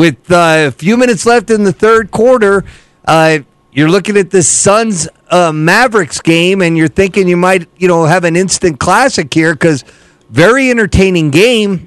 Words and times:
with 0.00 0.32
uh, 0.32 0.68
a 0.68 0.70
few 0.70 0.96
minutes 0.96 1.26
left 1.26 1.50
in 1.50 1.62
the 1.62 1.74
third 1.74 2.10
quarter, 2.10 2.64
uh, 3.04 3.40
you're 3.70 3.90
looking 3.90 4.16
at 4.16 4.30
the 4.30 4.42
Suns 4.42 5.06
uh, 5.28 5.52
Mavericks 5.52 6.22
game, 6.22 6.62
and 6.62 6.74
you're 6.74 6.88
thinking 6.88 7.28
you 7.28 7.36
might, 7.36 7.68
you 7.76 7.86
know, 7.86 8.06
have 8.06 8.24
an 8.24 8.34
instant 8.34 8.80
classic 8.80 9.32
here 9.34 9.52
because 9.52 9.84
very 10.30 10.70
entertaining 10.70 11.30
game. 11.30 11.86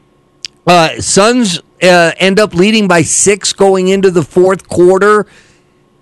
Uh, 0.67 1.01
Suns 1.01 1.59
uh, 1.81 2.11
end 2.17 2.39
up 2.39 2.53
leading 2.53 2.87
by 2.87 3.01
six 3.01 3.51
going 3.51 3.87
into 3.87 4.11
the 4.11 4.21
fourth 4.21 4.67
quarter. 4.69 5.25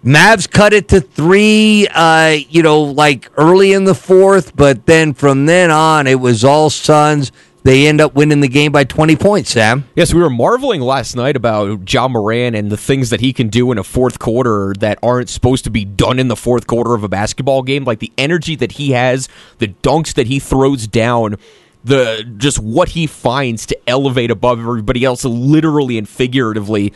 Mavs 0.04 0.52
cut 0.52 0.74
it 0.74 0.90
to 0.90 1.00
three, 1.00 1.88
uh, 1.94 2.36
you 2.50 2.62
know, 2.62 2.82
like 2.82 3.32
early 3.38 3.72
in 3.72 3.86
the 3.86 3.96
fourth, 3.96 4.54
but 4.54 4.86
then 4.86 5.14
from 5.14 5.46
then 5.46 5.72
on, 5.72 6.08
it 6.08 6.20
was 6.20 6.44
all 6.44 6.70
Suns. 6.70 7.32
They 7.64 7.86
end 7.86 8.02
up 8.02 8.16
winning 8.16 8.40
the 8.40 8.48
game 8.48 8.72
by 8.72 8.86
20 8.86 9.16
points, 9.18 9.52
Sam. 9.52 9.86
Yes, 9.96 10.14
we 10.14 10.22
were 10.22 10.32
marveling 10.32 10.82
last 10.82 11.16
night 11.16 11.36
about 11.36 11.92
Ja 11.92 12.08
Morant 12.08 12.56
and 12.56 12.72
the 12.72 12.78
things 12.78 13.12
that 13.12 13.20
he 13.22 13.34
can 13.34 13.50
do 13.50 13.72
in 13.72 13.78
a 13.78 13.84
fourth 13.84 14.18
quarter 14.18 14.74
that 14.80 14.98
aren't 15.04 15.30
supposed 15.30 15.64
to 15.66 15.70
be 15.70 15.86
done 15.86 16.18
in 16.18 16.28
the 16.28 16.36
fourth 16.36 16.66
quarter 16.66 16.96
of 16.96 17.04
a 17.04 17.08
basketball 17.08 17.62
game. 17.62 17.84
Like 17.84 18.00
the 18.00 18.12
energy 18.18 18.56
that 18.56 18.74
he 18.74 18.92
has, 18.92 19.30
the 19.60 19.68
dunks 19.68 20.16
that 20.16 20.26
he 20.26 20.40
throws 20.40 20.88
down 20.88 21.38
the 21.84 22.24
just 22.38 22.60
what 22.60 22.90
he 22.90 23.06
finds 23.08 23.66
to 23.68 23.78
elevate 23.88 24.32
above 24.32 24.60
everybody 24.60 25.04
else, 25.04 25.24
literally 25.24 25.98
and 25.98 26.10
figuratively. 26.10 26.94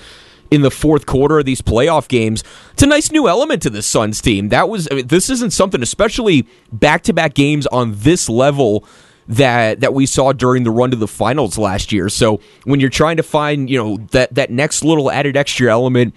In 0.51 0.61
the 0.61 0.71
fourth 0.71 1.07
quarter 1.07 1.39
of 1.39 1.45
these 1.45 1.59
playoff 1.59 2.07
games, 2.07 2.43
it's 2.73 2.83
a 2.83 2.85
nice 2.85 3.11
new 3.11 3.27
element 3.27 3.63
to 3.63 3.69
the 3.71 3.81
Suns 3.81 4.21
team. 4.21 4.49
That 4.49 4.69
was 4.69 4.87
I 4.91 4.95
mean, 4.95 5.07
this 5.07 5.29
isn't 5.31 5.51
something, 5.51 5.81
especially 5.81 6.47
back 6.71 7.01
to 7.03 7.13
back 7.13 7.33
games 7.33 7.65
on 7.67 7.93
this 7.95 8.29
level 8.29 8.87
that 9.27 9.79
that 9.79 9.93
we 9.93 10.05
saw 10.05 10.31
during 10.31 10.63
the 10.63 10.71
run 10.71 10.91
to 10.91 10.97
the 10.97 11.07
finals 11.07 11.57
last 11.57 11.91
year. 11.91 12.09
So 12.09 12.39
when 12.63 12.79
you're 12.79 12.89
trying 12.89 13.17
to 13.17 13.23
find 13.23 13.69
you 13.69 13.77
know 13.77 13.97
that 14.11 14.35
that 14.35 14.51
next 14.51 14.83
little 14.83 15.11
added 15.11 15.35
extra 15.35 15.71
element, 15.71 16.13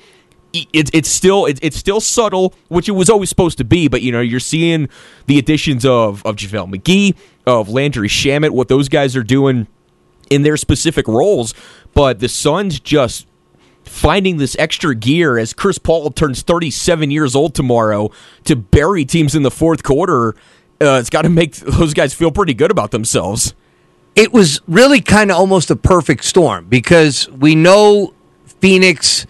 it's 0.53 0.91
it's 0.93 1.09
still 1.09 1.47
it's 1.47 1.77
still 1.77 2.01
subtle, 2.01 2.55
which 2.69 2.89
it 2.89 2.93
was 2.93 3.11
always 3.11 3.29
supposed 3.29 3.59
to 3.59 3.65
be. 3.65 3.89
But 3.89 4.03
you 4.03 4.13
know, 4.13 4.21
you're 4.21 4.41
seeing 4.41 4.89
the 5.27 5.39
additions 5.39 5.85
of 5.85 6.25
of 6.25 6.37
JaVale 6.37 6.75
McGee, 6.75 7.17
of 7.47 7.69
Landry 7.69 8.09
Shamet, 8.09 8.51
what 8.51 8.69
those 8.69 8.89
guys 8.89 9.17
are 9.17 9.23
doing 9.23 9.67
in 10.31 10.43
their 10.43 10.57
specific 10.57 11.09
roles. 11.09 11.55
But 11.95 12.21
the 12.21 12.29
Suns 12.29 12.81
just 12.81 13.27
finding 13.85 14.37
this 14.37 14.55
extra 14.59 14.95
gear 14.95 15.39
as 15.39 15.53
Chris 15.53 15.79
Paul 15.79 16.11
turns 16.11 16.43
37 16.43 17.11
years 17.11 17.35
old 17.35 17.55
tomorrow 17.55 18.11
to 18.45 18.55
bury 18.55 19.05
teams 19.05 19.35
in 19.35 19.43
the 19.43 19.51
fourth 19.51 19.83
quarter. 19.83 20.35
Uh, 20.81 20.99
it's 21.01 21.11
got 21.11 21.23
to 21.23 21.29
make 21.29 21.55
those 21.57 21.95
guys 21.95 22.15
feel 22.15 22.31
pretty 22.31 22.55
good 22.55 22.71
about 22.71 22.91
themselves. 22.91 23.55
It 24.15 24.33
was 24.33 24.61
really 24.67 25.01
kind 25.01 25.31
of 25.31 25.37
almost 25.37 25.71
a 25.71 25.77
perfect 25.77 26.25
storm 26.25 26.67
because 26.67 27.29
we 27.31 27.55
know 27.55 28.15
Phoenix 28.61 29.27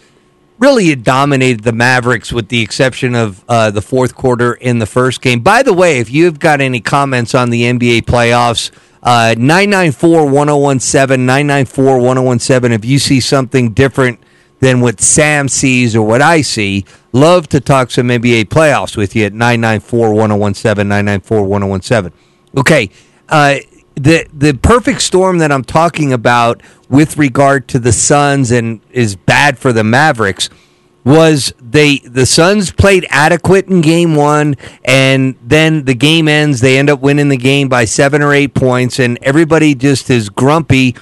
really 0.59 0.95
dominated 0.97 1.63
the 1.63 1.73
Mavericks 1.73 2.33
with 2.33 2.49
the 2.49 2.61
exception 2.61 3.15
of 3.15 3.45
uh, 3.49 3.71
the 3.71 3.83
fourth 3.83 4.15
quarter 4.15 4.55
in 4.55 4.79
the 4.79 4.87
first 4.87 5.21
game. 5.21 5.41
By 5.41 5.63
the 5.63 5.73
way, 5.73 5.99
if 5.99 6.11
you've 6.11 6.39
got 6.39 6.61
any 6.61 6.81
comments 6.81 7.35
on 7.35 7.51
the 7.51 7.63
NBA 7.63 8.03
playoffs, 8.03 8.71
uh, 9.03 9.35
994 9.39 10.27
1017, 10.27 11.25
994 11.25 11.99
1017, 11.99 12.73
if 12.73 12.85
you 12.85 12.99
see 12.99 13.21
something 13.21 13.73
different 13.73 14.21
than 14.61 14.81
what 14.81 15.01
Sam 15.01 15.49
sees 15.49 15.95
or 15.95 16.07
what 16.07 16.23
I 16.23 16.43
see, 16.43 16.85
love 17.13 17.49
to 17.49 17.61
talk 17.61 17.91
some 17.91 18.09
NBA 18.09 18.47
playoffs 18.47 18.97
with 18.97 19.15
you 19.15 19.25
at 19.25 19.33
994 19.33 20.15
1017, 20.15 20.89
994 20.89 21.43
1017. 21.45 22.19
Okay. 22.57 22.91
Uh, 23.29 23.57
the 23.95 24.27
the 24.33 24.55
perfect 24.55 25.03
storm 25.03 25.39
that 25.39 25.51
I'm 25.51 25.65
talking 25.65 26.13
about 26.13 26.63
with 26.89 27.17
regard 27.17 27.69
to 27.69 27.79
the 27.79 27.93
Suns 27.93 28.51
and 28.51 28.81
is 28.91 29.17
bad 29.17 29.59
for 29.59 29.73
the 29.73 29.83
Mavericks 29.85 30.49
was 31.05 31.53
they 31.61 31.99
the 31.99 32.25
Suns 32.25 32.71
played 32.71 33.07
adequate 33.11 33.67
in 33.67 33.81
game 33.81 34.15
1 34.15 34.57
and 34.85 35.35
then 35.43 35.85
the 35.85 35.95
game 35.95 36.29
ends 36.29 36.61
they 36.61 36.79
end 36.79 36.91
up 36.91 37.01
winning 37.01 37.29
the 37.29 37.37
game 37.37 37.69
by 37.69 37.85
7 37.85 38.23
or 38.23 38.33
8 38.33 38.55
points 38.55 38.99
and 39.01 39.19
everybody 39.23 39.75
just 39.75 40.11
is 40.11 40.29
grumpy 40.29 40.95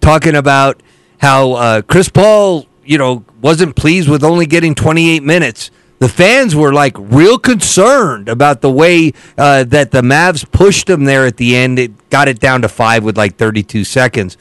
talking 0.00 0.34
about 0.34 0.82
how 1.22 1.52
uh, 1.52 1.82
Chris 1.82 2.08
Paul, 2.08 2.66
you 2.84 2.98
know, 2.98 3.24
wasn't 3.40 3.76
pleased 3.76 4.08
with 4.08 4.24
only 4.24 4.46
getting 4.46 4.74
28 4.74 5.22
minutes 5.22 5.70
the 6.02 6.08
fans 6.08 6.56
were 6.56 6.72
like 6.72 6.96
real 6.98 7.38
concerned 7.38 8.28
about 8.28 8.60
the 8.60 8.68
way 8.68 9.12
uh, 9.38 9.62
that 9.62 9.92
the 9.92 10.02
Mavs 10.02 10.50
pushed 10.50 10.88
them 10.88 11.04
there 11.04 11.26
at 11.26 11.36
the 11.36 11.54
end. 11.54 11.78
It 11.78 12.10
got 12.10 12.26
it 12.26 12.40
down 12.40 12.62
to 12.62 12.68
five 12.68 13.04
with 13.04 13.16
like 13.16 13.36
32 13.36 13.84
seconds. 13.84 14.36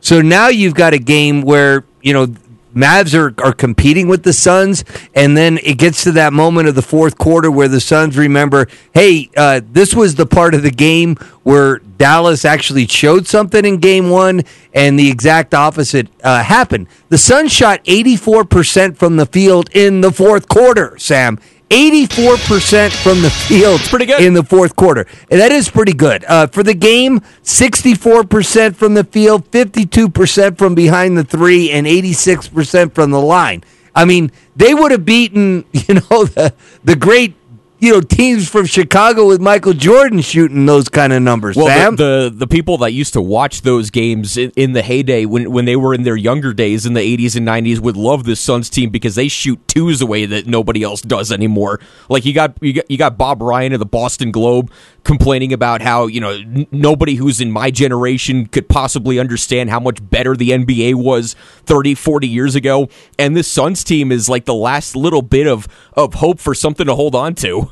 So 0.00 0.22
now 0.22 0.48
you've 0.48 0.74
got 0.74 0.94
a 0.94 0.98
game 0.98 1.42
where, 1.42 1.84
you 2.00 2.14
know, 2.14 2.34
Mavs 2.74 3.18
are, 3.18 3.34
are 3.44 3.52
competing 3.52 4.08
with 4.08 4.22
the 4.22 4.32
Suns, 4.32 4.84
and 5.14 5.36
then 5.36 5.58
it 5.58 5.78
gets 5.78 6.04
to 6.04 6.12
that 6.12 6.32
moment 6.32 6.68
of 6.68 6.74
the 6.74 6.82
fourth 6.82 7.18
quarter 7.18 7.50
where 7.50 7.68
the 7.68 7.80
Suns 7.80 8.16
remember, 8.16 8.66
hey, 8.94 9.30
uh, 9.36 9.60
this 9.70 9.94
was 9.94 10.14
the 10.14 10.26
part 10.26 10.54
of 10.54 10.62
the 10.62 10.70
game 10.70 11.16
where 11.42 11.78
Dallas 11.78 12.44
actually 12.44 12.86
showed 12.86 13.26
something 13.26 13.64
in 13.64 13.78
game 13.78 14.10
one, 14.10 14.42
and 14.74 14.98
the 14.98 15.10
exact 15.10 15.54
opposite 15.54 16.08
uh, 16.22 16.42
happened. 16.42 16.88
The 17.08 17.18
Suns 17.18 17.52
shot 17.52 17.84
84% 17.84 18.96
from 18.96 19.16
the 19.16 19.26
field 19.26 19.70
in 19.74 20.00
the 20.00 20.12
fourth 20.12 20.48
quarter, 20.48 20.98
Sam. 20.98 21.38
84% 21.72 22.90
from 23.02 23.22
the 23.22 23.30
field 23.30 23.80
pretty 23.80 24.04
good. 24.04 24.20
in 24.20 24.34
the 24.34 24.42
fourth 24.42 24.76
quarter. 24.76 25.06
And 25.30 25.40
that 25.40 25.52
is 25.52 25.70
pretty 25.70 25.94
good. 25.94 26.22
Uh, 26.26 26.46
for 26.46 26.62
the 26.62 26.74
game, 26.74 27.20
64% 27.44 28.76
from 28.76 28.92
the 28.92 29.04
field, 29.04 29.50
52% 29.50 30.58
from 30.58 30.74
behind 30.74 31.16
the 31.16 31.24
three, 31.24 31.70
and 31.70 31.86
86% 31.86 32.94
from 32.94 33.10
the 33.10 33.20
line. 33.20 33.64
I 33.94 34.04
mean, 34.04 34.32
they 34.54 34.74
would 34.74 34.90
have 34.90 35.06
beaten, 35.06 35.64
you 35.72 35.94
know, 35.94 36.24
the, 36.24 36.52
the 36.84 36.94
great 36.94 37.34
you 37.82 37.92
know 37.92 38.00
teams 38.00 38.48
from 38.48 38.64
Chicago 38.64 39.26
with 39.26 39.40
Michael 39.40 39.72
Jordan 39.72 40.20
shooting 40.20 40.66
those 40.66 40.88
kind 40.88 41.12
of 41.12 41.20
numbers. 41.20 41.56
Well, 41.56 41.66
Sam. 41.66 41.96
The, 41.96 42.30
the, 42.30 42.36
the 42.36 42.46
people 42.46 42.78
that 42.78 42.92
used 42.92 43.12
to 43.14 43.20
watch 43.20 43.62
those 43.62 43.90
games 43.90 44.36
in, 44.36 44.52
in, 44.54 44.72
the 44.72 44.82
heyday 44.82 45.24
when 45.26 45.50
when 45.50 45.64
they 45.64 45.74
were 45.74 45.92
in 45.92 46.04
their 46.04 46.14
younger 46.14 46.54
days 46.54 46.86
in 46.86 46.94
the 46.94 47.00
80s 47.00 47.34
and 47.34 47.46
90s 47.46 47.80
would 47.80 47.96
love 47.96 48.22
this 48.22 48.38
Suns 48.38 48.70
team 48.70 48.90
because 48.90 49.16
they 49.16 49.26
shoot 49.26 49.66
twos 49.66 50.00
away 50.00 50.26
that 50.26 50.46
nobody 50.46 50.84
else 50.84 51.02
does 51.02 51.32
anymore. 51.32 51.80
Like 52.08 52.24
you 52.24 52.32
got 52.32 52.56
you 52.62 52.74
got, 52.74 52.88
you 52.88 52.96
got 52.96 53.18
Bob 53.18 53.42
Ryan 53.42 53.72
of 53.72 53.80
the 53.80 53.86
Boston 53.86 54.30
Globe 54.30 54.70
complaining 55.02 55.52
about 55.52 55.82
how 55.82 56.06
you 56.06 56.20
know 56.20 56.30
n- 56.30 56.68
nobody 56.70 57.16
who's 57.16 57.40
in 57.40 57.50
my 57.50 57.72
generation 57.72 58.46
could 58.46 58.68
possibly 58.68 59.18
understand 59.18 59.70
how 59.70 59.80
much 59.80 59.98
better 60.08 60.36
the 60.36 60.50
NBA 60.50 60.94
was 60.94 61.34
30 61.64 61.96
40 61.96 62.28
years 62.28 62.54
ago 62.54 62.88
and 63.18 63.36
this 63.36 63.48
Suns 63.48 63.82
team 63.82 64.12
is 64.12 64.28
like 64.28 64.44
the 64.44 64.54
last 64.54 64.94
little 64.94 65.22
bit 65.22 65.48
of 65.48 65.66
of 65.94 66.14
hope 66.14 66.38
for 66.38 66.54
something 66.54 66.86
to 66.86 66.94
hold 66.94 67.16
on 67.16 67.34
to. 67.34 67.71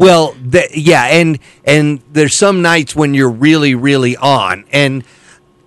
Well, 0.00 0.34
the, 0.42 0.66
yeah, 0.74 1.04
and 1.08 1.38
and 1.66 2.00
there's 2.10 2.32
some 2.32 2.62
nights 2.62 2.96
when 2.96 3.12
you're 3.12 3.28
really, 3.28 3.74
really 3.74 4.16
on, 4.16 4.64
and 4.72 5.04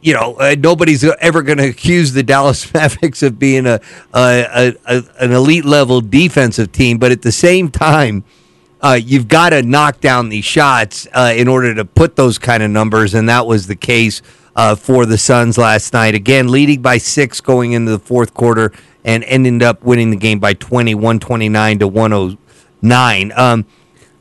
you 0.02 0.16
know 0.16 0.34
uh, 0.40 0.56
nobody's 0.58 1.04
ever 1.04 1.44
going 1.44 1.60
to 1.60 1.70
accuse 1.70 2.14
the 2.14 2.24
Dallas 2.24 2.74
Mavericks 2.74 3.22
of 3.22 3.38
being 3.38 3.68
a, 3.68 3.80
a, 4.12 4.74
a, 4.88 5.04
an 5.20 5.34
elite 5.34 5.66
level 5.66 6.02
defensive 6.02 6.72
team, 6.72 6.98
but 6.98 7.12
at 7.12 7.22
the 7.22 7.32
same 7.32 7.70
time, 7.70 8.24
uh, 8.82 9.00
you've 9.00 9.28
got 9.28 9.52
to 9.52 9.62
knock 9.62 10.02
down 10.02 10.30
these 10.30 10.46
shots 10.46 11.08
uh, 11.14 11.32
in 11.36 11.48
order 11.48 11.76
to 11.76 11.86
put 11.86 12.16
those 12.16 12.40
kind 12.40 12.64
of 12.64 12.72
numbers, 12.72 13.14
and 13.14 13.30
that 13.30 13.46
was 13.46 13.68
the 13.68 13.76
case 13.76 14.24
uh, 14.56 14.74
for 14.74 15.06
the 15.06 15.20
Suns 15.20 15.60
last 15.60 15.94
night. 15.94 16.16
Again, 16.16 16.48
leading 16.48 16.82
by 16.82 16.98
six 16.98 17.40
going 17.40 17.74
into 17.74 17.92
the 17.92 18.00
fourth 18.00 18.34
quarter, 18.34 18.72
and 19.06 19.24
ended 19.26 19.62
up 19.62 19.84
winning 19.84 20.10
the 20.10 20.18
game 20.18 20.40
by 20.40 20.56
20, 20.56 20.96
129 20.96 21.78
to 21.78 21.88
109. 21.88 23.32
Um, 23.36 23.68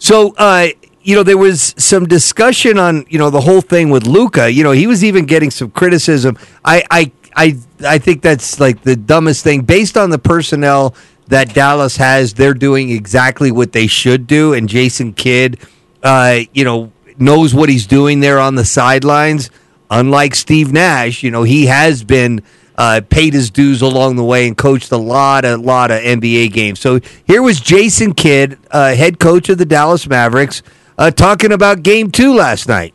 so, 0.03 0.35
uh, 0.37 0.67
you 1.03 1.15
know, 1.15 1.23
there 1.23 1.39
was 1.39 1.77
some 1.79 2.09
discussion 2.09 2.77
on, 2.77 3.07
you 3.09 3.21
know, 3.21 3.31
the 3.31 3.41
whole 3.41 3.61
thing 3.61 3.89
with 3.89 4.05
Luka. 4.05 4.51
You 4.51 4.65
know, 4.65 4.73
he 4.73 4.89
was 4.89 5.05
even 5.05 5.27
getting 5.27 5.53
some 5.53 5.71
criticism. 5.71 6.37
I, 6.65 6.83
I, 6.91 7.13
I, 7.37 7.57
I 7.87 7.99
think 7.99 8.21
that's 8.21 8.59
like 8.59 8.83
the 8.83 8.97
dumbest 8.97 9.45
thing. 9.45 9.61
Based 9.62 9.97
on 9.97 10.11
the 10.11 10.19
personnel 10.19 10.97
that 11.29 11.55
Dallas 11.55 11.99
has, 11.99 12.35
they're 12.35 12.53
doing 12.53 12.91
exactly 12.91 13.53
what 13.53 13.71
they 13.71 13.87
should 13.87 14.26
do. 14.26 14.55
And 14.55 14.69
Jason 14.69 15.12
Kidd, 15.12 15.61
uh, 16.03 16.41
you 16.53 16.65
know, 16.65 16.91
knows 17.17 17.55
what 17.55 17.69
he's 17.69 17.87
doing 17.87 18.19
there 18.19 18.41
on 18.41 18.56
the 18.56 18.65
sidelines. 18.65 19.50
Unlike 19.88 20.35
Steve 20.35 20.73
Nash, 20.73 21.23
you 21.23 21.31
know, 21.31 21.44
he 21.44 21.67
has 21.67 22.03
been 22.03 22.43
uh, 22.77 23.01
paid 23.09 23.35
his 23.35 23.51
dues 23.51 23.83
along 23.83 24.17
the 24.17 24.25
way 24.25 24.47
and 24.47 24.57
coached 24.57 24.91
a 24.93 24.97
lot, 24.97 25.45
a 25.45 25.57
lot 25.57 25.91
of 25.91 26.01
NBA 26.01 26.53
games. 26.53 26.81
So 26.81 27.01
here 27.25 27.43
was 27.43 27.61
Jason 27.61 28.15
Kidd, 28.15 28.59
uh, 28.71 28.95
head 28.95 29.19
coach 29.19 29.49
of 29.49 29.59
the 29.59 29.67
Dallas 29.67 30.07
Mavericks, 30.07 30.63
uh, 30.99 31.11
talking 31.11 31.53
about 31.53 31.83
Game 31.83 32.11
Two 32.11 32.35
last 32.35 32.69
night. 32.69 32.95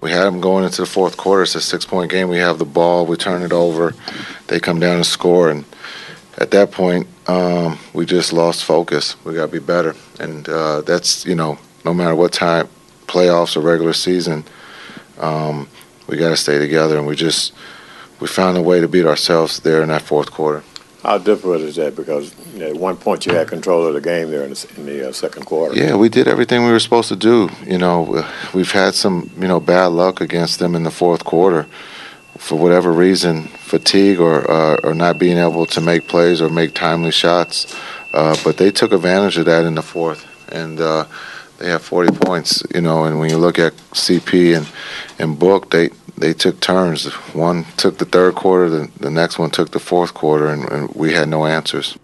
We 0.00 0.10
had 0.12 0.24
them 0.24 0.40
going 0.40 0.64
into 0.64 0.82
the 0.82 0.86
fourth 0.86 1.16
quarter. 1.16 1.42
It's 1.42 1.56
a 1.56 1.60
six-point 1.60 2.10
game. 2.10 2.28
We 2.28 2.36
have 2.36 2.58
the 2.58 2.64
ball. 2.64 3.04
We 3.04 3.16
turn 3.16 3.42
it 3.42 3.52
over. 3.52 3.94
They 4.46 4.60
come 4.60 4.78
down 4.78 4.96
and 4.96 5.06
score, 5.06 5.50
and 5.50 5.64
at 6.38 6.52
that 6.52 6.70
point, 6.70 7.08
um, 7.26 7.78
we 7.92 8.06
just 8.06 8.32
lost 8.32 8.64
focus. 8.64 9.16
We 9.24 9.34
got 9.34 9.46
to 9.46 9.52
be 9.52 9.58
better, 9.58 9.96
and 10.20 10.48
uh, 10.48 10.82
that's 10.82 11.26
you 11.26 11.34
know, 11.34 11.58
no 11.84 11.92
matter 11.92 12.14
what 12.14 12.32
time, 12.32 12.68
playoffs 13.06 13.56
or 13.56 13.60
regular 13.60 13.92
season, 13.92 14.44
um, 15.18 15.68
we 16.06 16.16
got 16.16 16.30
to 16.30 16.36
stay 16.36 16.58
together, 16.58 16.96
and 16.96 17.06
we 17.06 17.16
just 17.16 17.52
we 18.20 18.26
found 18.26 18.56
a 18.56 18.62
way 18.62 18.80
to 18.80 18.88
beat 18.88 19.06
ourselves 19.06 19.60
there 19.60 19.82
in 19.82 19.88
that 19.88 20.02
fourth 20.02 20.30
quarter. 20.30 20.62
How 21.02 21.16
difficult 21.18 21.60
is 21.60 21.76
that? 21.76 21.94
Because 21.94 22.34
you 22.52 22.58
know, 22.58 22.66
at 22.66 22.76
one 22.76 22.96
point 22.96 23.24
you 23.24 23.32
had 23.32 23.46
control 23.48 23.86
of 23.86 23.94
the 23.94 24.00
game 24.00 24.30
there 24.30 24.42
in 24.42 24.50
the, 24.50 24.72
in 24.76 24.86
the 24.86 25.08
uh, 25.08 25.12
second 25.12 25.46
quarter. 25.46 25.76
Yeah, 25.76 25.94
we 25.94 26.08
did 26.08 26.26
everything 26.26 26.64
we 26.64 26.72
were 26.72 26.80
supposed 26.80 27.08
to 27.08 27.16
do. 27.16 27.48
You 27.64 27.78
know, 27.78 28.24
we've 28.52 28.72
had 28.72 28.94
some 28.94 29.30
you 29.38 29.46
know 29.46 29.60
bad 29.60 29.86
luck 29.86 30.20
against 30.20 30.58
them 30.58 30.74
in 30.74 30.82
the 30.82 30.90
fourth 30.90 31.24
quarter 31.24 31.66
for 32.36 32.56
whatever 32.56 32.92
reason, 32.92 33.44
fatigue 33.44 34.18
or 34.18 34.50
uh, 34.50 34.80
or 34.82 34.94
not 34.94 35.18
being 35.18 35.38
able 35.38 35.66
to 35.66 35.80
make 35.80 36.08
plays 36.08 36.40
or 36.40 36.48
make 36.48 36.74
timely 36.74 37.12
shots. 37.12 37.76
Uh, 38.12 38.36
but 38.42 38.56
they 38.56 38.70
took 38.70 38.92
advantage 38.92 39.36
of 39.36 39.44
that 39.44 39.64
in 39.64 39.74
the 39.74 39.82
fourth, 39.82 40.26
and 40.50 40.80
uh, 40.80 41.04
they 41.58 41.68
have 41.68 41.82
40 41.82 42.16
points. 42.18 42.62
You 42.74 42.80
know, 42.80 43.04
and 43.04 43.20
when 43.20 43.30
you 43.30 43.38
look 43.38 43.58
at 43.58 43.74
CP 43.92 44.56
and 44.56 44.66
and 45.18 45.38
Book, 45.38 45.70
they 45.70 45.90
they 46.20 46.32
took 46.34 46.60
turns. 46.60 47.06
One 47.34 47.64
took 47.76 47.98
the 47.98 48.04
third 48.04 48.34
quarter, 48.34 48.68
the, 48.70 48.90
the 49.00 49.10
next 49.10 49.38
one 49.38 49.50
took 49.50 49.70
the 49.70 49.78
fourth 49.78 50.14
quarter, 50.14 50.48
and, 50.48 50.68
and 50.70 50.90
we 50.94 51.12
had 51.12 51.28
no 51.28 51.46
answers. 51.46 51.96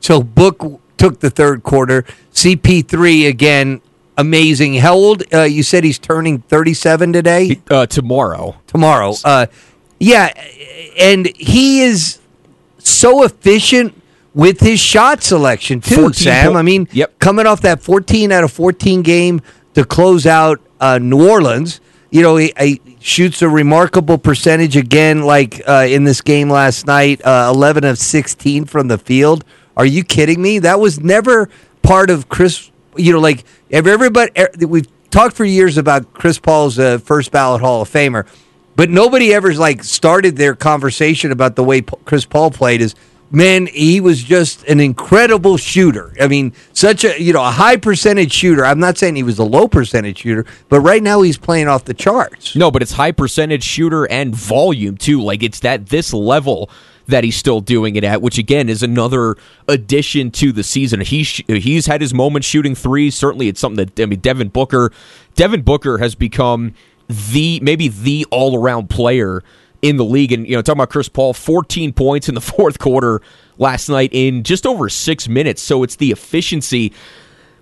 So 0.00 0.22
Book 0.22 0.80
took 0.96 1.20
the 1.20 1.30
third 1.30 1.62
quarter. 1.62 2.04
CP3 2.32 3.28
again, 3.28 3.80
amazing. 4.16 4.74
How 4.76 4.94
old? 4.94 5.22
Uh, 5.32 5.42
you 5.42 5.62
said 5.62 5.84
he's 5.84 5.98
turning 5.98 6.40
37 6.40 7.12
today. 7.12 7.60
Uh, 7.70 7.86
tomorrow. 7.86 8.56
Tomorrow. 8.66 9.14
Uh, 9.24 9.46
yeah, 9.98 10.32
and 10.98 11.26
he 11.36 11.82
is 11.82 12.18
so 12.78 13.22
efficient 13.24 13.94
with 14.32 14.60
his 14.60 14.80
shot 14.80 15.22
selection 15.22 15.80
too, 15.80 16.12
Sam. 16.12 16.52
po- 16.52 16.58
I 16.58 16.62
mean, 16.62 16.88
Yep. 16.92 17.18
coming 17.18 17.46
off 17.46 17.60
that 17.62 17.82
14 17.82 18.32
out 18.32 18.44
of 18.44 18.52
14 18.52 19.02
game 19.02 19.42
to 19.74 19.84
close 19.84 20.24
out 20.26 20.60
uh, 20.80 20.98
New 20.98 21.28
Orleans, 21.28 21.80
you 22.10 22.22
know, 22.22 22.36
he, 22.36 22.52
he 22.58 22.80
shoots 23.00 23.42
a 23.42 23.48
remarkable 23.48 24.18
percentage 24.18 24.76
again, 24.76 25.22
like 25.22 25.60
uh, 25.66 25.86
in 25.88 26.04
this 26.04 26.20
game 26.20 26.48
last 26.48 26.86
night, 26.86 27.20
uh, 27.24 27.50
11 27.52 27.84
of 27.84 27.98
16 27.98 28.66
from 28.66 28.88
the 28.88 28.98
field. 28.98 29.44
Are 29.76 29.86
you 29.86 30.04
kidding 30.04 30.40
me? 30.40 30.58
That 30.60 30.78
was 30.78 31.00
never 31.00 31.48
part 31.82 32.10
of 32.10 32.28
Chris. 32.28 32.70
You 32.96 33.14
know, 33.14 33.20
like 33.20 33.44
everybody 33.70 34.30
er, 34.38 34.50
we've 34.66 34.86
talked 35.10 35.34
for 35.34 35.44
years 35.44 35.78
about 35.78 36.12
Chris 36.12 36.38
Paul's 36.38 36.78
uh, 36.78 36.98
first 36.98 37.32
ballot 37.32 37.62
Hall 37.62 37.82
of 37.82 37.88
Famer, 37.88 38.26
but 38.76 38.90
nobody 38.90 39.32
ever 39.32 39.54
like 39.54 39.82
started 39.82 40.36
their 40.36 40.54
conversation 40.54 41.32
about 41.32 41.56
the 41.56 41.64
way 41.64 41.80
Chris 41.80 42.26
Paul 42.26 42.50
played. 42.50 42.82
Is 42.82 42.94
man, 43.30 43.66
he 43.66 44.00
was 44.00 44.22
just 44.22 44.64
an 44.64 44.80
incredible 44.80 45.56
shooter. 45.56 46.12
I 46.20 46.28
mean, 46.28 46.52
such 46.72 47.04
a 47.04 47.20
you 47.20 47.32
know 47.32 47.44
a 47.44 47.50
high 47.50 47.76
percentage 47.76 48.32
shooter. 48.32 48.64
I'm 48.64 48.80
not 48.80 48.98
saying 48.98 49.16
he 49.16 49.22
was 49.22 49.38
a 49.38 49.44
low 49.44 49.68
percentage 49.68 50.18
shooter, 50.18 50.44
but 50.68 50.80
right 50.80 51.02
now 51.02 51.22
he's 51.22 51.38
playing 51.38 51.68
off 51.68 51.84
the 51.84 51.94
charts. 51.94 52.56
No, 52.56 52.70
but 52.70 52.82
it's 52.82 52.92
high 52.92 53.12
percentage 53.12 53.64
shooter 53.64 54.10
and 54.10 54.34
volume 54.34 54.96
too. 54.96 55.20
Like 55.22 55.42
it's 55.42 55.60
that 55.60 55.86
this 55.86 56.12
level 56.12 56.70
that 57.06 57.24
he's 57.24 57.36
still 57.36 57.60
doing 57.60 57.96
it 57.96 58.04
at, 58.04 58.22
which 58.22 58.38
again 58.38 58.68
is 58.68 58.82
another 58.82 59.36
addition 59.68 60.30
to 60.30 60.52
the 60.52 60.62
season. 60.62 61.00
He's 61.00 61.28
he's 61.46 61.86
had 61.86 62.00
his 62.00 62.14
moments 62.14 62.46
shooting 62.46 62.74
threes. 62.74 63.14
Certainly, 63.14 63.48
it's 63.48 63.60
something 63.60 63.84
that 63.84 64.00
I 64.00 64.06
mean. 64.06 64.20
Devin 64.20 64.48
Booker, 64.48 64.92
Devin 65.34 65.62
Booker 65.62 65.98
has 65.98 66.14
become 66.14 66.74
the 67.08 67.58
maybe 67.60 67.88
the 67.88 68.26
all 68.30 68.56
around 68.56 68.88
player 68.90 69.42
in 69.82 69.96
the 69.96 70.04
league. 70.04 70.32
And 70.32 70.46
you 70.46 70.56
know, 70.56 70.62
talking 70.62 70.78
about 70.78 70.90
Chris 70.90 71.08
Paul, 71.08 71.32
14 71.32 71.92
points 71.92 72.28
in 72.28 72.34
the 72.34 72.40
fourth 72.40 72.78
quarter 72.78 73.22
last 73.58 73.88
night 73.88 74.10
in 74.12 74.42
just 74.42 74.66
over 74.66 74.88
six 74.88 75.28
minutes. 75.28 75.62
So 75.62 75.82
it's 75.82 75.96
the 75.96 76.10
efficiency. 76.10 76.92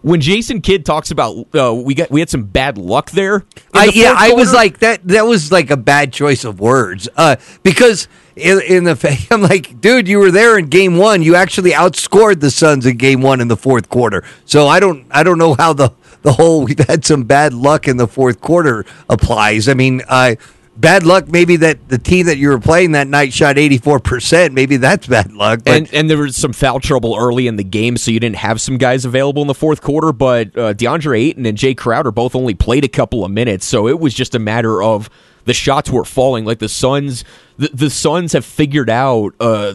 When 0.01 0.21
Jason 0.21 0.61
Kidd 0.61 0.87
talks 0.87 1.11
about 1.11 1.49
uh, 1.55 1.75
we 1.75 1.95
got 1.95 2.09
we 2.11 2.21
had 2.21 2.31
some 2.31 2.45
bad 2.45 2.79
luck 2.79 3.11
there. 3.11 3.45
I, 3.75 3.87
yeah, 3.87 4.11
fourth 4.11 4.21
I 4.21 4.33
was 4.33 4.53
like 4.53 4.79
that. 4.79 5.07
That 5.09 5.27
was 5.27 5.51
like 5.51 5.71
a 5.71 5.77
bad 5.77 6.13
choice 6.13 6.45
of 6.45 6.61
words 6.61 7.09
uh, 7.17 7.35
because 7.65 8.07
in, 8.37 8.61
in 8.63 8.85
the 8.85 9.27
I'm 9.33 9.43
like, 9.43 9.81
dude, 9.81 10.07
you 10.07 10.19
were 10.21 10.31
there 10.31 10.57
in 10.57 10.67
game 10.67 10.99
one. 10.99 11.23
You 11.23 11.35
actually 11.35 11.73
outscored 11.73 12.39
the 12.39 12.51
Suns 12.51 12.87
in 12.87 12.97
game 12.97 13.23
one 13.23 13.41
in 13.41 13.49
the 13.49 13.57
fourth 13.57 13.89
quarter. 13.89 14.23
So 14.45 14.69
I 14.69 14.79
don't 14.79 15.05
I 15.11 15.25
don't 15.25 15.39
know 15.39 15.55
how 15.55 15.73
the 15.73 15.93
the 16.23 16.33
whole 16.33 16.65
we've 16.65 16.79
had 16.79 17.05
some 17.05 17.25
bad 17.25 17.53
luck 17.53 17.89
in 17.89 17.97
the 17.97 18.07
fourth 18.07 18.41
quarter 18.41 18.85
applies. 19.09 19.69
I 19.69 19.75
mean, 19.75 20.03
uh, 20.09 20.37
bad 20.79 21.05
luck 21.05 21.29
maybe 21.29 21.57
that 21.57 21.89
the 21.89 21.99
team 21.99 22.27
that 22.27 22.39
you 22.39 22.49
were 22.49 22.61
playing 22.61 22.93
that 22.93 23.09
night 23.09 23.33
shot 23.33 23.59
84 23.59 23.99
percent. 24.01 24.55
Maybe 24.55 24.77
that's 24.77 25.07
bad 25.07 25.33
luck. 25.33 25.61
And 25.67 25.93
and 25.93 26.09
there 26.09 26.19
was 26.19 26.37
some 26.37 26.53
foul 26.53 26.81
trouble 26.81 27.17
early 27.19 27.47
in 27.47 27.57
the 27.57 27.65
game, 27.65 27.97
so 27.97 28.11
you 28.11 28.21
didn't 28.21 28.37
have 28.37 28.61
some 28.61 28.79
guys 28.79 29.05
available 29.05 29.43
in 29.43 29.49
the 29.49 29.55
fourth 29.55 29.83
quarter. 29.83 30.13
But 30.13 30.57
uh, 30.57 30.75
DeAndre 30.75 31.19
Ayton 31.21 31.47
and 31.47 31.59
Jay 31.59 31.75
Crowder 31.75 32.13
both 32.13 32.35
only 32.35 32.55
played 32.55 32.85
a 32.85 32.89
couple 32.89 33.25
of 33.25 33.31
minutes, 33.31 33.67
so 33.67 33.89
it 33.89 33.99
was 33.99 34.15
just 34.15 34.35
a 34.35 34.39
matter 34.39 34.83
of 34.83 35.11
the 35.45 35.55
shots 35.55 35.91
were 35.91 36.05
falling. 36.05 36.45
Like 36.45 36.61
the 36.61 36.69
Suns, 36.69 37.25
the, 37.57 37.69
the 37.69 37.91
Suns 37.91 38.33
have 38.33 38.45
figured 38.45 38.91
out. 38.91 39.35
Uh, 39.41 39.75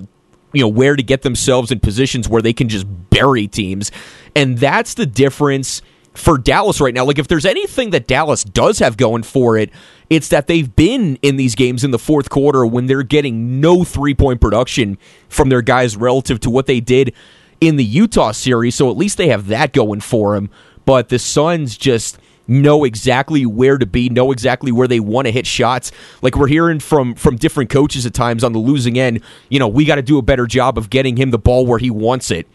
you 0.54 0.62
know 0.62 0.68
where 0.68 0.96
to 0.96 1.02
get 1.02 1.24
themselves 1.24 1.72
in 1.72 1.80
positions 1.80 2.30
where 2.30 2.42
they 2.42 2.54
can 2.54 2.70
just 2.70 2.86
bury 3.10 3.48
teams, 3.48 3.92
and 4.36 4.60
that's 4.60 4.94
the 4.94 5.08
difference 5.08 5.82
for 6.14 6.38
Dallas 6.38 6.80
right 6.80 6.94
now. 6.94 7.06
Like 7.06 7.20
if 7.20 7.28
there's 7.28 7.46
anything 7.46 7.90
that 7.90 8.08
Dallas 8.08 8.44
does 8.44 8.80
have 8.80 8.98
going 8.98 9.24
for 9.24 9.58
it, 9.58 9.72
it's 10.10 10.28
that 10.30 10.48
they've 10.48 10.76
been 10.76 11.18
in 11.22 11.38
these 11.38 11.56
games 11.56 11.84
in 11.84 11.92
the 11.92 12.00
fourth 12.00 12.30
quarter 12.30 12.66
when 12.66 12.88
they're 12.88 13.04
getting 13.04 13.60
no 13.60 13.84
three 13.84 14.14
point 14.14 14.42
production 14.42 14.98
from 15.30 15.50
their 15.50 15.62
guys 15.62 15.96
relative 15.96 16.40
to 16.42 16.50
what 16.50 16.66
they 16.66 16.80
did 16.80 17.14
in 17.62 17.78
the 17.78 17.84
Utah 17.84 18.32
series. 18.32 18.76
So 18.76 18.90
at 18.90 18.98
least 18.98 19.18
they 19.18 19.30
have 19.30 19.48
that 19.48 19.74
going 19.74 20.02
for 20.02 20.36
them. 20.36 20.50
But 20.86 21.10
the 21.10 21.20
Suns 21.20 21.78
just 21.78 22.18
know 22.48 22.84
exactly 22.84 23.46
where 23.46 23.78
to 23.78 23.86
be, 23.86 24.10
know 24.10 24.32
exactly 24.32 24.72
where 24.72 24.88
they 24.88 25.00
want 25.00 25.28
to 25.28 25.32
hit 25.32 25.48
shots. 25.48 25.92
Like 26.22 26.36
we're 26.36 26.48
hearing 26.48 26.80
from 26.80 27.16
from 27.16 27.38
different 27.38 27.70
coaches 27.70 28.06
at 28.06 28.14
times 28.14 28.44
on 28.44 28.54
the 28.54 28.60
losing 28.60 29.00
end, 29.00 29.22
you 29.50 29.60
know, 29.60 29.68
we 29.68 29.86
got 29.86 29.96
to 29.96 30.02
do 30.02 30.18
a 30.18 30.22
better 30.22 30.46
job 30.46 30.78
of 30.78 30.90
getting 30.90 31.18
him 31.18 31.32
the 31.32 31.40
ball 31.40 31.66
where 31.66 31.80
he 31.80 31.90
wants 31.90 32.32
it. 32.32 32.48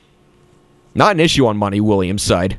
Not 0.94 1.12
an 1.12 1.20
issue 1.20 1.46
on 1.46 1.56
Monty 1.56 1.80
Williams' 1.80 2.22
side. 2.22 2.58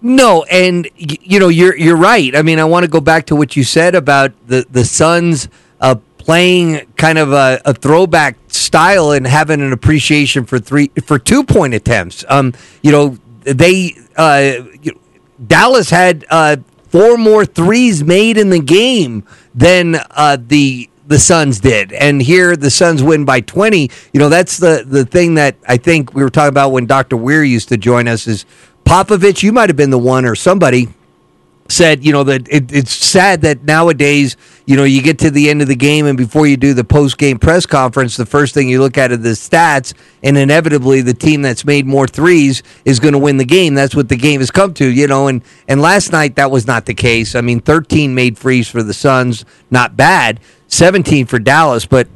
No, 0.00 0.44
and 0.44 0.88
you 0.96 1.40
know 1.40 1.48
you're 1.48 1.76
you're 1.76 1.96
right. 1.96 2.34
I 2.36 2.42
mean, 2.42 2.60
I 2.60 2.64
want 2.64 2.84
to 2.84 2.90
go 2.90 3.00
back 3.00 3.26
to 3.26 3.36
what 3.36 3.56
you 3.56 3.64
said 3.64 3.94
about 3.94 4.32
the 4.46 4.64
the 4.70 4.84
Suns 4.84 5.48
uh, 5.80 5.96
playing 6.18 6.86
kind 6.96 7.18
of 7.18 7.32
a, 7.32 7.60
a 7.64 7.74
throwback 7.74 8.36
style 8.46 9.10
and 9.10 9.26
having 9.26 9.60
an 9.60 9.72
appreciation 9.72 10.44
for 10.44 10.58
three 10.58 10.88
for 11.04 11.18
two 11.18 11.42
point 11.42 11.74
attempts. 11.74 12.24
Um, 12.28 12.52
you 12.82 12.92
know 12.92 13.18
they 13.42 13.96
uh, 14.16 14.64
Dallas 15.44 15.90
had 15.90 16.24
uh, 16.30 16.58
four 16.88 17.16
more 17.16 17.44
threes 17.44 18.04
made 18.04 18.36
in 18.36 18.50
the 18.50 18.60
game 18.60 19.24
than 19.54 19.96
uh, 20.10 20.36
the 20.40 20.88
the 21.06 21.18
Suns 21.18 21.58
did, 21.60 21.92
and 21.94 22.20
here 22.20 22.54
the 22.54 22.70
Suns 22.70 23.02
win 23.02 23.24
by 23.24 23.40
twenty. 23.40 23.90
You 24.12 24.20
know 24.20 24.28
that's 24.28 24.58
the 24.58 24.84
the 24.86 25.04
thing 25.06 25.34
that 25.34 25.56
I 25.66 25.78
think 25.78 26.14
we 26.14 26.22
were 26.22 26.30
talking 26.30 26.50
about 26.50 26.70
when 26.70 26.86
Doctor 26.86 27.16
Weir 27.16 27.42
used 27.42 27.68
to 27.70 27.78
join 27.78 28.06
us 28.06 28.26
is 28.26 28.44
Popovich. 28.88 29.42
You 29.42 29.52
might 29.52 29.68
have 29.68 29.76
been 29.76 29.90
the 29.90 29.98
one 29.98 30.24
or 30.24 30.34
somebody 30.34 30.88
said, 31.68 32.02
you 32.02 32.10
know, 32.10 32.24
that 32.24 32.48
it, 32.48 32.72
it's 32.72 32.90
sad 32.90 33.42
that 33.42 33.62
nowadays, 33.64 34.38
you 34.64 34.76
know, 34.76 34.84
you 34.84 35.02
get 35.02 35.18
to 35.18 35.30
the 35.30 35.50
end 35.50 35.60
of 35.60 35.68
the 35.68 35.76
game 35.76 36.06
and 36.06 36.16
before 36.16 36.46
you 36.46 36.56
do 36.56 36.72
the 36.72 36.84
post 36.84 37.18
game 37.18 37.38
press 37.38 37.66
conference, 37.66 38.16
the 38.16 38.24
first 38.24 38.54
thing 38.54 38.66
you 38.66 38.80
look 38.80 38.96
at 38.96 39.12
are 39.12 39.18
the 39.18 39.30
stats, 39.30 39.92
and 40.22 40.38
inevitably 40.38 41.02
the 41.02 41.12
team 41.12 41.42
that's 41.42 41.66
made 41.66 41.84
more 41.84 42.06
threes 42.06 42.62
is 42.86 42.98
going 42.98 43.12
to 43.12 43.18
win 43.18 43.36
the 43.36 43.44
game. 43.44 43.74
That's 43.74 43.94
what 43.94 44.08
the 44.08 44.16
game 44.16 44.40
has 44.40 44.50
come 44.50 44.72
to, 44.74 44.86
you 44.86 45.06
know. 45.06 45.28
And 45.28 45.42
and 45.68 45.82
last 45.82 46.10
night 46.10 46.36
that 46.36 46.50
was 46.50 46.66
not 46.66 46.86
the 46.86 46.94
case. 46.94 47.34
I 47.34 47.42
mean, 47.42 47.60
13 47.60 48.14
made 48.14 48.38
threes 48.38 48.68
for 48.68 48.82
the 48.82 48.94
Suns, 48.94 49.44
not 49.70 49.98
bad. 49.98 50.40
17 50.68 51.26
for 51.26 51.38
Dallas, 51.38 51.84
but 51.84 52.08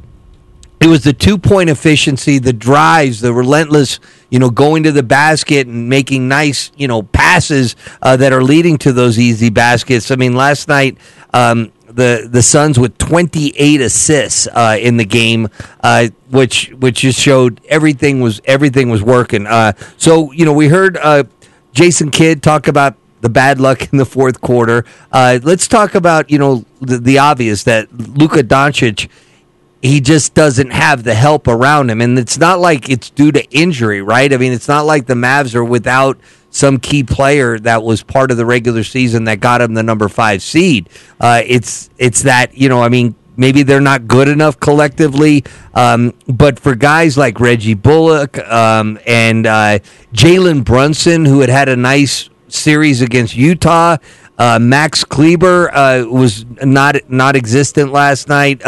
it 0.83 0.87
was 0.87 1.05
the 1.05 1.13
two 1.13 1.37
point 1.37 1.69
efficiency, 1.69 2.39
the 2.39 2.51
drives, 2.51 3.21
the 3.21 3.31
relentless, 3.31 4.01
you 4.29 4.37
know, 4.37 4.49
going 4.49 4.83
to 4.83 4.91
the 4.91 5.01
basket 5.01 5.65
and 5.65 5.87
making 5.87 6.27
nice, 6.27 6.73
you 6.75 6.89
know, 6.89 7.03
passes 7.03 7.77
uh, 8.01 8.17
that 8.17 8.33
are 8.33 8.43
leading 8.43 8.77
to 8.79 8.91
those 8.91 9.17
easy 9.17 9.49
baskets. 9.49 10.11
I 10.11 10.17
mean, 10.17 10.35
last 10.35 10.67
night, 10.67 10.97
um, 11.33 11.71
the 11.87 12.27
the 12.29 12.41
Suns 12.41 12.77
with 12.77 12.97
28 12.97 13.79
assists 13.79 14.47
uh, 14.47 14.77
in 14.77 14.97
the 14.97 15.05
game, 15.05 15.47
uh, 15.81 16.09
which 16.29 16.73
which 16.77 16.99
just 16.99 17.17
showed 17.17 17.61
everything 17.69 18.19
was 18.19 18.41
everything 18.43 18.89
was 18.89 19.01
working. 19.01 19.47
Uh, 19.47 19.71
so 19.95 20.33
you 20.33 20.43
know, 20.43 20.53
we 20.53 20.67
heard 20.67 20.97
uh, 20.97 21.23
Jason 21.71 22.11
Kidd 22.11 22.43
talk 22.43 22.67
about 22.67 22.97
the 23.21 23.29
bad 23.29 23.57
luck 23.57 23.93
in 23.93 23.99
the 23.99 24.05
fourth 24.05 24.41
quarter. 24.41 24.83
Uh, 25.13 25.39
let's 25.43 25.65
talk 25.65 25.95
about 25.95 26.29
you 26.29 26.37
know 26.37 26.65
the, 26.81 26.97
the 26.97 27.19
obvious 27.19 27.63
that 27.63 27.87
Luka 27.93 28.43
Doncic 28.43 29.07
he 29.83 29.99
just 29.99 30.33
doesn't 30.33 30.69
have 30.69 31.03
the 31.03 31.13
help 31.13 31.45
around 31.45 31.89
him. 31.89 31.99
And 31.99 32.17
it's 32.17 32.37
not 32.37 32.59
like 32.59 32.89
it's 32.89 33.09
due 33.09 33.33
to 33.33 33.43
injury, 33.51 34.01
right? 34.01 34.31
I 34.31 34.37
mean, 34.37 34.53
it's 34.53 34.69
not 34.69 34.85
like 34.85 35.07
the 35.07 35.13
Mavs 35.13 35.55
are 35.55 35.63
without 35.63 36.17
some 36.51 36.79
key 36.79 37.03
player 37.03 37.59
that 37.59 37.83
was 37.83 38.01
part 38.01 38.31
of 38.31 38.37
the 38.37 38.45
regular 38.45 38.85
season 38.85 39.25
that 39.25 39.41
got 39.41 39.59
him 39.59 39.73
the 39.73 39.83
number 39.83 40.07
five 40.07 40.41
seed. 40.41 40.87
Uh, 41.19 41.41
it's 41.45 41.89
it's 41.97 42.23
that 42.23 42.57
you 42.57 42.69
know, 42.69 42.81
I 42.81 42.87
mean, 42.87 43.13
maybe 43.35 43.63
they're 43.63 43.81
not 43.81 44.07
good 44.07 44.29
enough 44.29 44.57
collectively, 44.57 45.43
um, 45.73 46.13
but 46.27 46.61
for 46.61 46.75
guys 46.75 47.17
like 47.17 47.41
Reggie 47.41 47.73
Bullock 47.73 48.37
um, 48.37 48.97
and 49.05 49.45
uh, 49.45 49.79
Jalen 50.13 50.63
Brunson, 50.63 51.25
who 51.25 51.41
had 51.41 51.49
had 51.49 51.67
a 51.67 51.75
nice 51.75 52.29
series 52.47 53.01
against 53.01 53.35
Utah. 53.35 53.97
Uh, 54.37 54.59
Max 54.59 55.03
Kleber 55.03 55.69
uh, 55.75 56.05
was 56.05 56.45
not 56.63 56.95
not 57.09 57.35
existent 57.35 57.91
last 57.91 58.29
night. 58.29 58.61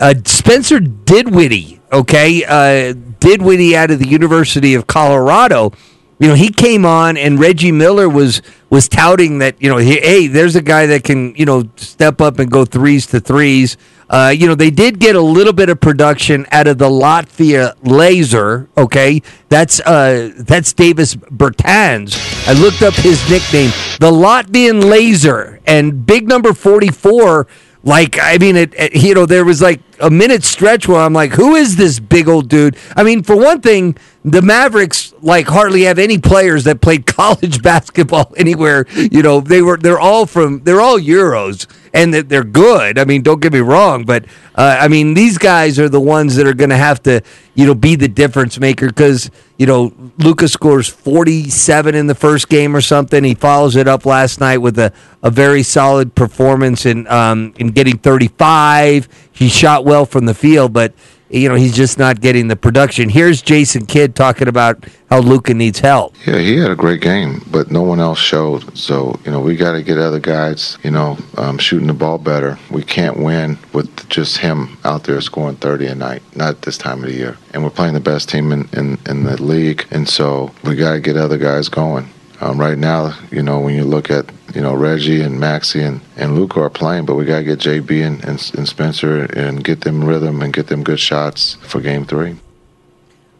Uh, 0.00 0.14
Spencer 0.24 0.80
Didwitty, 0.80 1.80
okay, 1.92 2.44
uh, 2.44 2.94
Dinwiddie 3.20 3.76
out 3.76 3.90
of 3.90 3.98
the 3.98 4.08
University 4.08 4.74
of 4.74 4.86
Colorado. 4.86 5.72
You 6.18 6.28
know, 6.28 6.34
he 6.34 6.50
came 6.50 6.84
on 6.84 7.16
and 7.16 7.38
Reggie 7.40 7.72
Miller 7.72 8.08
was 8.08 8.40
was 8.70 8.88
touting 8.88 9.38
that 9.38 9.60
you 9.60 9.68
know, 9.68 9.78
hey, 9.78 10.26
there's 10.26 10.56
a 10.56 10.62
guy 10.62 10.86
that 10.86 11.04
can 11.04 11.34
you 11.36 11.44
know 11.44 11.64
step 11.76 12.20
up 12.20 12.38
and 12.38 12.50
go 12.50 12.64
threes 12.64 13.06
to 13.08 13.20
threes. 13.20 13.76
Uh, 14.08 14.32
you 14.36 14.46
know, 14.46 14.54
they 14.54 14.70
did 14.70 14.98
get 14.98 15.16
a 15.16 15.20
little 15.20 15.52
bit 15.52 15.68
of 15.70 15.80
production 15.80 16.46
out 16.52 16.66
of 16.66 16.78
the 16.78 16.88
Latvia 16.88 17.74
Laser. 17.82 18.68
Okay, 18.76 19.22
that's 19.48 19.80
uh, 19.80 20.30
that's 20.36 20.72
Davis 20.72 21.14
Bertans. 21.14 22.16
I 22.46 22.52
looked 22.52 22.82
up 22.82 22.94
his 22.94 23.18
nickname, 23.30 23.70
the 24.00 24.10
Latvian 24.12 24.84
Laser, 24.84 25.60
and 25.66 26.04
big 26.06 26.28
number 26.28 26.52
forty 26.52 26.90
four. 26.90 27.46
Like, 27.84 28.18
I 28.20 28.38
mean, 28.38 28.56
it, 28.56 28.72
it, 28.74 28.96
you 28.96 29.14
know, 29.14 29.26
there 29.26 29.44
was 29.44 29.60
like 29.60 29.80
a 30.00 30.08
minute 30.08 30.42
stretch 30.42 30.88
where 30.88 31.00
I'm 31.00 31.12
like, 31.12 31.32
who 31.32 31.54
is 31.54 31.76
this 31.76 32.00
big 32.00 32.28
old 32.28 32.48
dude? 32.48 32.76
I 32.96 33.02
mean, 33.02 33.22
for 33.22 33.36
one 33.36 33.60
thing, 33.60 33.98
the 34.24 34.40
Mavericks 34.40 35.12
like 35.20 35.46
hardly 35.46 35.82
have 35.82 35.98
any 35.98 36.18
players 36.18 36.64
that 36.64 36.80
played 36.80 37.06
college 37.20 37.62
basketball 37.62 38.32
anywhere. 38.38 38.86
You 38.94 39.22
know, 39.22 39.40
they 39.40 39.60
were 39.60 39.76
they're 39.76 40.00
all 40.00 40.24
from 40.24 40.64
they're 40.64 40.80
all 40.80 40.98
Euros 40.98 41.66
and 41.94 42.12
that 42.12 42.28
they're 42.28 42.44
good. 42.44 42.98
I 42.98 43.04
mean, 43.04 43.22
don't 43.22 43.40
get 43.40 43.52
me 43.52 43.60
wrong, 43.60 44.04
but 44.04 44.26
uh, 44.56 44.76
I 44.80 44.88
mean 44.88 45.14
these 45.14 45.38
guys 45.38 45.78
are 45.78 45.88
the 45.88 46.00
ones 46.00 46.34
that 46.36 46.46
are 46.46 46.52
going 46.52 46.70
to 46.70 46.76
have 46.76 47.02
to 47.04 47.22
you 47.54 47.66
know 47.66 47.74
be 47.74 47.94
the 47.94 48.08
difference 48.08 48.58
maker 48.58 48.88
because 48.88 49.30
you 49.56 49.64
know 49.64 49.94
Lucas 50.18 50.52
scores 50.52 50.88
47 50.88 51.94
in 51.94 52.08
the 52.08 52.14
first 52.14 52.48
game 52.48 52.76
or 52.76 52.80
something. 52.80 53.22
He 53.22 53.34
follows 53.34 53.76
it 53.76 53.86
up 53.86 54.04
last 54.04 54.40
night 54.40 54.58
with 54.58 54.78
a, 54.78 54.92
a 55.22 55.30
very 55.30 55.62
solid 55.62 56.14
performance 56.14 56.84
in 56.84 57.06
um, 57.06 57.54
in 57.56 57.68
getting 57.68 57.96
35. 57.96 59.08
He 59.32 59.48
shot 59.48 59.84
well 59.84 60.04
from 60.04 60.26
the 60.26 60.34
field, 60.34 60.72
but 60.72 60.92
you 61.30 61.48
know, 61.48 61.54
he's 61.54 61.74
just 61.74 61.98
not 61.98 62.20
getting 62.20 62.48
the 62.48 62.56
production. 62.56 63.08
Here's 63.08 63.42
Jason 63.42 63.86
Kidd 63.86 64.14
talking 64.14 64.46
about 64.46 64.84
how 65.10 65.20
Luka 65.20 65.54
needs 65.54 65.78
help. 65.78 66.14
Yeah, 66.26 66.38
he 66.38 66.56
had 66.56 66.70
a 66.70 66.76
great 66.76 67.00
game, 67.00 67.42
but 67.50 67.70
no 67.70 67.82
one 67.82 68.00
else 68.00 68.18
showed. 68.18 68.76
So, 68.76 69.18
you 69.24 69.30
know, 69.30 69.40
we 69.40 69.56
got 69.56 69.72
to 69.72 69.82
get 69.82 69.98
other 69.98 70.20
guys, 70.20 70.78
you 70.82 70.90
know, 70.90 71.18
um, 71.36 71.58
shooting 71.58 71.86
the 71.86 71.94
ball 71.94 72.18
better. 72.18 72.58
We 72.70 72.82
can't 72.82 73.18
win 73.18 73.58
with 73.72 74.08
just 74.08 74.38
him 74.38 74.76
out 74.84 75.04
there 75.04 75.20
scoring 75.20 75.56
30 75.56 75.86
a 75.86 75.94
night, 75.94 76.22
not 76.36 76.62
this 76.62 76.78
time 76.78 77.02
of 77.02 77.10
the 77.10 77.16
year. 77.16 77.36
And 77.52 77.64
we're 77.64 77.70
playing 77.70 77.94
the 77.94 78.00
best 78.00 78.28
team 78.28 78.52
in, 78.52 78.68
in, 78.72 78.98
in 79.06 79.24
the 79.24 79.42
league. 79.42 79.86
And 79.90 80.08
so 80.08 80.52
we 80.62 80.76
got 80.76 80.92
to 80.94 81.00
get 81.00 81.16
other 81.16 81.38
guys 81.38 81.68
going. 81.68 82.08
Um, 82.40 82.60
right 82.60 82.76
now, 82.76 83.16
you 83.30 83.42
know, 83.42 83.60
when 83.60 83.74
you 83.74 83.84
look 83.84 84.10
at, 84.10 84.26
you 84.54 84.60
know, 84.60 84.74
Reggie 84.74 85.20
and 85.20 85.38
Maxi 85.38 85.86
and, 85.86 86.00
and 86.16 86.36
Luka 86.36 86.60
are 86.60 86.70
playing, 86.70 87.06
but 87.06 87.14
we 87.16 87.24
got 87.24 87.38
to 87.38 87.44
get 87.44 87.58
JB 87.58 88.06
and, 88.06 88.24
and, 88.24 88.52
and 88.56 88.68
Spencer 88.68 89.24
and 89.24 89.64
get 89.64 89.80
them 89.80 90.04
rhythm 90.04 90.42
and 90.42 90.52
get 90.52 90.68
them 90.68 90.84
good 90.84 91.00
shots 91.00 91.54
for 91.62 91.80
game 91.80 92.04
three. 92.04 92.36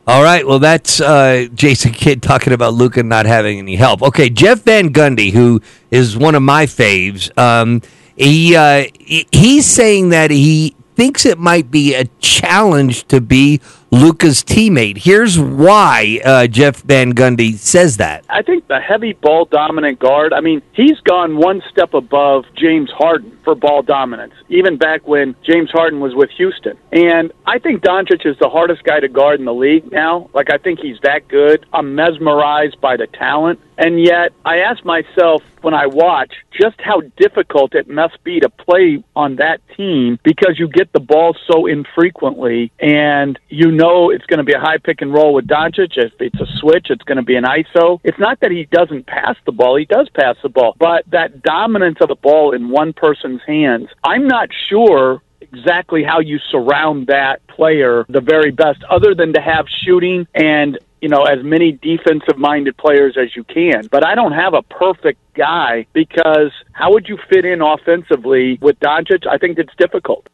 All 0.07 0.23
right. 0.23 0.47
Well, 0.47 0.59
that's 0.59 1.01
uh, 1.01 1.47
Jason 1.55 1.93
Kidd 1.93 2.23
talking 2.23 2.53
about 2.53 2.75
Luka 2.75 3.03
not 3.03 3.25
having 3.25 3.59
any 3.59 3.77
help. 3.77 4.03
Okay, 4.03 4.29
Jeff 4.29 4.63
Van 4.63 4.93
Gundy, 4.93 5.33
who 5.33 5.63
is 5.91 6.17
one 6.17 6.35
of 6.35 6.43
my 6.43 6.67
faves, 6.67 7.37
um, 7.39 7.81
he 8.15 8.55
uh, 8.55 8.85
he's 9.01 9.65
saying 9.65 10.11
that 10.11 10.31
he 10.31 10.77
thinks 10.95 11.25
it 11.25 11.39
might 11.39 11.71
be 11.71 11.95
a 11.95 12.05
challenge 12.21 13.09
to 13.09 13.21
be 13.21 13.61
Luka's 13.95 14.43
teammate. 14.43 14.99
Here's 14.99 15.39
why 15.39 16.21
uh, 16.25 16.49
Jeff 16.49 16.83
Van 16.83 17.15
Gundy 17.15 17.55
says 17.55 17.99
that. 17.99 18.25
I 18.29 18.43
think 18.43 18.67
the 18.67 18.81
heavy 18.81 19.13
ball 19.13 19.45
dominant 19.45 20.01
guard, 20.01 20.33
I 20.33 20.41
mean, 20.41 20.63
he's 20.73 20.99
gone 21.05 21.37
one 21.37 21.63
step 21.71 21.95
above 21.95 22.45
James 22.57 22.91
Harden 22.91 23.39
for 23.45 23.55
ball 23.55 23.83
dominance, 23.83 24.35
even 24.49 24.79
back 24.79 25.07
when 25.07 25.37
James 25.49 25.71
Harden 25.71 26.01
was 26.01 26.13
with 26.13 26.31
Houston. 26.31 26.77
And 26.91 27.33
I 27.47 27.61
think 27.61 27.83
Doncic 27.83 28.27
is 28.27 28.37
the 28.41 28.49
hardest 28.49 28.83
guy 28.83 28.99
to 28.99 29.07
guard 29.07 29.39
in 29.39 29.47
the 29.47 29.55
league 29.55 29.93
now. 29.93 30.29
Like, 30.35 30.51
I 30.51 30.59
think 30.59 30.81
he's 30.81 30.99
that 31.05 31.29
good. 31.29 31.65
I'm 31.73 31.95
mesmerized 31.95 32.81
by 32.81 32.97
the 32.97 33.07
talent. 33.07 33.61
And 33.79 34.01
yet, 34.01 34.33
I 34.45 34.59
ask 34.59 34.85
myself 34.85 35.43
when 35.61 35.75
I 35.75 35.87
watch 35.87 36.33
just 36.53 36.81
how 36.81 37.01
difficult 37.17 37.75
it 37.75 37.89
must 37.89 38.23
be 38.23 38.39
to 38.41 38.49
play 38.49 39.03
on 39.17 39.37
that 39.37 39.61
team 39.77 40.19
because 40.23 40.59
you 40.59 40.69
get 40.69 40.93
the 40.93 41.01
ball 41.01 41.37
so 41.51 41.67
infrequently 41.67 42.71
and 42.79 43.39
you 43.49 43.73
know 43.73 43.84
it's 44.11 44.27
going 44.27 44.39
to 44.39 44.45
be 44.45 44.53
a 44.53 44.61
high 44.61 44.79
pick 44.79 45.03
and 45.03 45.13
roll 45.13 45.35
with 45.35 45.47
Doncic. 45.47 45.97
If 45.97 46.13
it's 46.21 46.41
a 46.41 46.47
switch, 46.59 46.87
it's 46.91 47.03
going 47.03 47.17
to 47.17 47.23
be 47.23 47.37
an 47.37 47.45
ISO. 47.45 48.01
It's 48.05 48.19
not 48.19 48.41
that 48.41 48.51
he 48.51 48.65
doesn't 48.65 49.07
pass 49.07 49.37
the 49.47 49.53
ball, 49.53 49.77
he 49.77 49.85
does 49.85 50.09
pass 50.11 50.37
the 50.43 50.49
ball, 50.49 50.75
but 50.79 51.05
that 51.11 51.43
dominance 51.43 51.99
of 52.01 52.09
the 52.09 52.15
ball 52.17 52.53
in 52.53 52.69
one 52.69 52.93
person's 52.93 53.41
hands, 53.47 53.89
I'm 54.03 54.27
not 54.27 54.49
sure 54.69 55.23
exactly 55.41 56.03
how 56.03 56.21
you 56.21 56.39
surround 56.51 57.09
that 57.09 57.47
player 57.47 58.07
the 58.09 58.21
very 58.21 58.51
best, 58.51 58.83
other 58.91 59.15
than 59.15 59.33
to 59.35 59.41
have 59.41 59.67
shooting 59.69 60.27
and 60.35 60.79
you 61.05 61.11
know, 61.11 61.25
as 61.25 61.45
many 61.45 61.73
defensive 61.73 62.39
minded 62.39 62.79
players 62.79 63.19
as 63.21 63.37
you 63.37 63.45
can. 63.45 63.87
But 63.91 64.07
I 64.07 64.15
don't 64.15 64.33
have 64.33 64.55
a 64.55 64.63
perfect 64.63 65.21
guy 65.35 65.87
because 65.93 66.51
how 66.73 66.95
would 66.95 67.11
you 67.11 67.19
fit 67.29 67.45
in 67.45 67.61
offensively 67.61 68.59
with 68.63 68.81
Doncic? 68.81 69.27
I 69.31 69.37
think 69.37 69.59
it's 69.59 69.75
difficult. 69.77 70.27